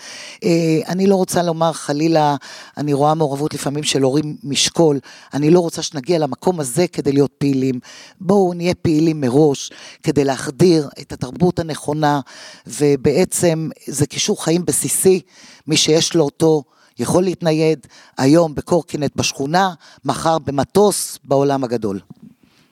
אה, 0.43 0.79
אני 0.87 1.07
לא 1.07 1.15
רוצה 1.15 1.43
לומר 1.43 1.73
חלילה, 1.73 2.35
אני 2.77 2.93
רואה 2.93 3.13
מעורבות 3.13 3.53
לפעמים 3.53 3.83
של 3.83 4.01
הורים 4.01 4.37
משקול, 4.43 4.99
אני 5.33 5.49
לא 5.49 5.59
רוצה 5.59 5.81
שנגיע 5.81 6.19
למקום 6.19 6.59
הזה 6.59 6.87
כדי 6.87 7.11
להיות 7.11 7.31
פעילים. 7.37 7.79
בואו 8.21 8.53
נהיה 8.53 8.75
פעילים 8.75 9.21
מראש, 9.21 9.71
כדי 10.03 10.23
להחדיר 10.23 10.89
את 11.01 11.13
התרבות 11.13 11.59
הנכונה, 11.59 12.19
ובעצם 12.67 13.69
זה 13.87 14.05
קישור 14.05 14.43
חיים 14.43 14.65
בסיסי. 14.65 15.21
מי 15.67 15.77
שיש 15.77 16.15
לו 16.15 16.23
אותו 16.23 16.63
יכול 16.99 17.23
להתנייד 17.23 17.87
היום 18.17 18.55
בקורקינט 18.55 19.15
בשכונה, 19.15 19.73
מחר 20.05 20.39
במטוס 20.39 21.19
בעולם 21.23 21.63
הגדול. 21.63 21.99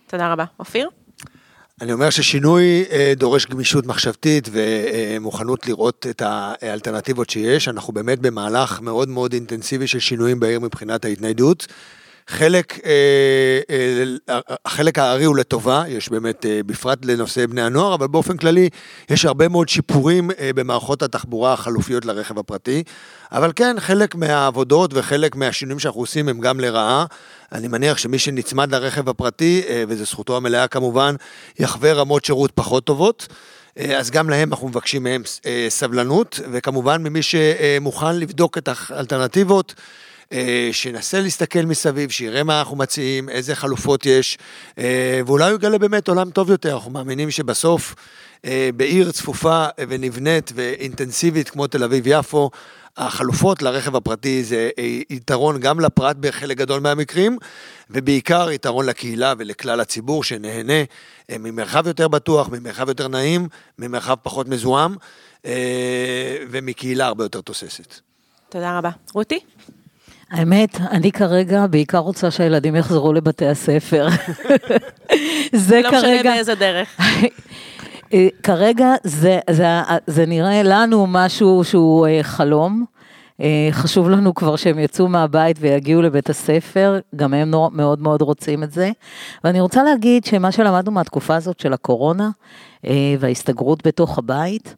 תודה 0.07 0.33
רבה. 0.33 0.45
אופיר? 0.59 0.89
אני 1.81 1.93
אומר 1.93 2.09
ששינוי 2.09 2.83
אה, 2.91 3.13
דורש 3.15 3.45
גמישות 3.45 3.85
מחשבתית 3.85 4.49
ומוכנות 4.51 5.67
לראות 5.67 6.05
את 6.09 6.21
האלטרנטיבות 6.25 7.29
שיש. 7.29 7.67
אנחנו 7.67 7.93
באמת 7.93 8.19
במהלך 8.19 8.81
מאוד 8.81 9.09
מאוד 9.09 9.33
אינטנסיבי 9.33 9.87
של 9.87 9.99
שינויים 9.99 10.39
בעיר 10.39 10.59
מבחינת 10.59 11.05
ההתניידות. 11.05 11.67
חלק, 12.29 12.79
אה, 12.85 13.59
אה, 14.29 14.39
החלק 14.65 14.99
הארי 14.99 15.23
הוא 15.23 15.37
לטובה, 15.37 15.83
יש 15.87 16.09
באמת, 16.09 16.45
אה, 16.45 16.59
בפרט 16.65 17.05
לנושא 17.05 17.45
בני 17.45 17.61
הנוער, 17.61 17.95
אבל 17.95 18.07
באופן 18.07 18.37
כללי 18.37 18.69
יש 19.09 19.25
הרבה 19.25 19.47
מאוד 19.47 19.69
שיפורים 19.69 20.29
במערכות 20.55 21.03
התחבורה 21.03 21.53
החלופיות 21.53 22.05
לרכב 22.05 22.39
הפרטי. 22.39 22.83
אבל 23.31 23.51
כן, 23.55 23.75
חלק 23.79 24.15
מהעבודות 24.15 24.91
וחלק 24.93 25.35
מהשינויים 25.35 25.79
שאנחנו 25.79 26.01
עושים 26.01 26.29
הם 26.29 26.39
גם 26.39 26.59
לרעה. 26.59 27.05
אני 27.51 27.67
מניח 27.67 27.97
שמי 27.97 28.19
שנצמד 28.19 28.71
לרכב 28.75 29.09
הפרטי, 29.09 29.61
וזו 29.87 30.05
זכותו 30.05 30.37
המלאה 30.37 30.67
כמובן, 30.67 31.15
יחווה 31.59 31.93
רמות 31.93 32.25
שירות 32.25 32.51
פחות 32.55 32.83
טובות. 32.83 33.27
אז 33.75 34.11
גם 34.11 34.29
להם 34.29 34.49
אנחנו 34.51 34.67
מבקשים 34.67 35.03
מהם 35.03 35.23
סבלנות, 35.69 36.39
וכמובן 36.51 37.03
ממי 37.03 37.19
שמוכן 37.21 38.15
לבדוק 38.15 38.57
את 38.57 38.69
האלטרנטיבות, 38.89 39.73
שינסה 40.71 41.21
להסתכל 41.21 41.61
מסביב, 41.61 42.09
שיראה 42.09 42.43
מה 42.43 42.59
אנחנו 42.59 42.77
מציעים, 42.77 43.29
איזה 43.29 43.55
חלופות 43.55 44.05
יש, 44.05 44.37
ואולי 45.25 45.49
הוא 45.49 45.55
יגלה 45.55 45.77
באמת 45.77 46.07
עולם 46.07 46.29
טוב 46.29 46.49
יותר. 46.49 46.73
אנחנו 46.75 46.91
מאמינים 46.91 47.31
שבסוף, 47.31 47.95
בעיר 48.75 49.11
צפופה 49.11 49.65
ונבנית 49.79 50.51
ואינטנסיבית 50.55 51.49
כמו 51.49 51.67
תל 51.67 51.83
אביב-יפו, 51.83 52.49
החלופות 52.99 53.61
לרכב 53.61 53.95
הפרטי 53.95 54.43
זה 54.43 54.69
יתרון 55.09 55.59
גם 55.59 55.79
לפרט 55.79 56.15
בחלק 56.15 56.57
גדול 56.57 56.79
מהמקרים, 56.79 57.37
ובעיקר 57.89 58.51
יתרון 58.51 58.85
לקהילה 58.85 59.33
ולכלל 59.37 59.79
הציבור 59.79 60.23
שנהנה 60.23 60.83
אה, 61.29 61.37
ממרחב 61.39 61.87
יותר 61.87 62.07
בטוח, 62.07 62.49
ממרחב 62.49 62.89
יותר 62.89 63.07
נעים, 63.07 63.47
ממרחב 63.79 64.15
פחות 64.23 64.47
מזוהם, 64.47 64.95
אה, 65.45 66.37
ומקהילה 66.51 67.05
הרבה 67.05 67.23
יותר 67.23 67.41
תוססת. 67.41 67.99
תודה 68.49 68.77
רבה. 68.77 68.89
רותי? 69.13 69.39
האמת, 70.31 70.81
אני 70.81 71.11
כרגע 71.11 71.67
בעיקר 71.67 71.97
רוצה 71.97 72.31
שהילדים 72.31 72.75
יחזרו 72.75 73.13
לבתי 73.13 73.47
הספר. 73.47 74.07
זה 75.53 75.81
לא 75.81 75.89
כרגע... 75.91 76.01
לא 76.01 76.19
משנה 76.19 76.23
באיזה 76.23 76.55
דרך. 76.55 76.97
אה, 78.13 78.27
כרגע 78.43 78.93
זה, 79.03 79.39
זה, 79.49 79.67
זה 80.07 80.25
נראה 80.25 80.63
לנו 80.63 81.07
משהו 81.07 81.63
שהוא 81.63 82.07
אה, 82.07 82.19
חלום. 82.21 82.85
אה, 83.41 83.69
חשוב 83.71 84.09
לנו 84.09 84.33
כבר 84.33 84.55
שהם 84.55 84.79
יצאו 84.79 85.07
מהבית 85.07 85.57
ויגיעו 85.59 86.01
לבית 86.01 86.29
הספר, 86.29 86.99
גם 87.15 87.33
הם 87.33 87.51
מאוד 87.71 88.01
מאוד 88.01 88.21
רוצים 88.21 88.63
את 88.63 88.71
זה. 88.71 88.91
ואני 89.43 89.61
רוצה 89.61 89.83
להגיד 89.83 90.25
שמה 90.25 90.51
שלמדנו 90.51 90.91
מהתקופה 90.91 91.35
הזאת 91.35 91.59
של 91.59 91.73
הקורונה 91.73 92.29
וההסתגרות 93.19 93.87
בתוך 93.87 94.17
הבית, 94.17 94.75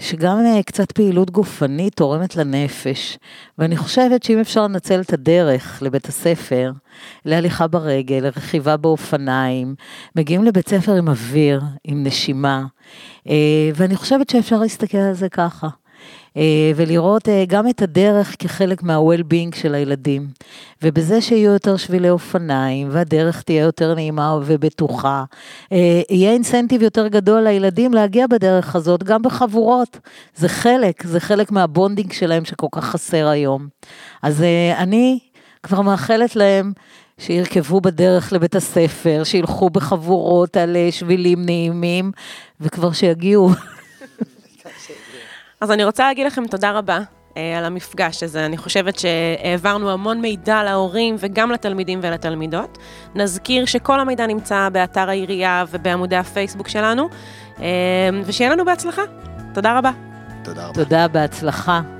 שגם 0.00 0.38
קצת 0.66 0.92
פעילות 0.92 1.30
גופנית 1.30 1.94
תורמת 1.94 2.36
לנפש. 2.36 3.18
ואני 3.58 3.76
חושבת 3.76 4.22
שאם 4.22 4.38
אפשר 4.38 4.62
לנצל 4.62 5.00
את 5.00 5.12
הדרך 5.12 5.82
לבית 5.82 6.06
הספר, 6.06 6.72
להליכה 7.24 7.66
ברגל, 7.66 8.18
לרכיבה 8.22 8.76
באופניים, 8.76 9.74
מגיעים 10.16 10.44
לבית 10.44 10.68
ספר 10.68 10.92
עם 10.96 11.08
אוויר, 11.08 11.62
עם 11.84 12.02
נשימה, 12.06 12.64
אה, 13.28 13.70
ואני 13.74 13.96
חושבת 13.96 14.30
שאפשר 14.30 14.58
להסתכל 14.58 14.98
על 14.98 15.14
זה 15.14 15.28
ככה. 15.28 15.68
אה, 16.36 16.72
ולראות 16.76 17.28
אה, 17.28 17.44
גם 17.48 17.68
את 17.68 17.82
הדרך 17.82 18.36
כחלק 18.38 18.82
מה-well-being 18.82 19.56
של 19.56 19.74
הילדים. 19.74 20.28
ובזה 20.82 21.20
שיהיו 21.20 21.52
יותר 21.52 21.76
שבילי 21.76 22.10
אופניים, 22.10 22.88
והדרך 22.90 23.42
תהיה 23.42 23.62
יותר 23.62 23.94
נעימה 23.94 24.38
ובטוחה, 24.44 25.24
יהיה 26.10 26.32
incentive 26.32 26.82
יותר 26.82 27.08
גדול 27.08 27.40
לילדים 27.40 27.94
להגיע 27.94 28.26
בדרך 28.26 28.76
הזאת, 28.76 29.02
גם 29.02 29.22
בחבורות. 29.22 29.98
זה 30.36 30.48
חלק, 30.48 31.06
זה 31.06 31.20
חלק 31.20 31.52
מה 31.52 31.65
bonding 31.65 32.12
שלהם 32.12 32.44
שכל 32.44 32.66
כך 32.72 32.84
חסר 32.84 33.28
היום. 33.28 33.68
אז 34.22 34.44
אני 34.76 35.18
כבר 35.62 35.80
מאחלת 35.80 36.36
להם 36.36 36.72
שירכבו 37.18 37.80
בדרך 37.80 38.32
לבית 38.32 38.56
הספר, 38.56 39.22
שילכו 39.24 39.70
בחבורות 39.70 40.56
על 40.56 40.76
שבילים 40.90 41.44
נעימים, 41.44 42.12
וכבר 42.60 42.92
שיגיעו. 42.92 43.50
אז 45.60 45.70
אני 45.70 45.84
רוצה 45.84 46.06
להגיד 46.06 46.26
לכם 46.26 46.46
תודה 46.46 46.70
רבה 46.70 46.98
אה, 47.36 47.58
על 47.58 47.64
המפגש 47.64 48.22
הזה. 48.22 48.46
אני 48.46 48.56
חושבת 48.56 48.98
שהעברנו 48.98 49.90
המון 49.90 50.20
מידע 50.20 50.62
להורים 50.62 51.16
וגם 51.18 51.50
לתלמידים 51.50 52.00
ולתלמידות. 52.02 52.78
נזכיר 53.14 53.64
שכל 53.64 54.00
המידע 54.00 54.26
נמצא 54.26 54.68
באתר 54.72 55.08
העירייה 55.08 55.64
ובעמודי 55.70 56.16
הפייסבוק 56.16 56.68
שלנו, 56.68 57.08
אה, 57.60 57.66
ושיהיה 58.24 58.50
לנו 58.50 58.64
בהצלחה. 58.64 59.02
תודה 59.54 59.78
רבה. 59.78 59.90
תודה 60.44 60.66
רבה. 60.66 60.74
תודה, 60.74 61.08
בהצלחה. 61.08 61.99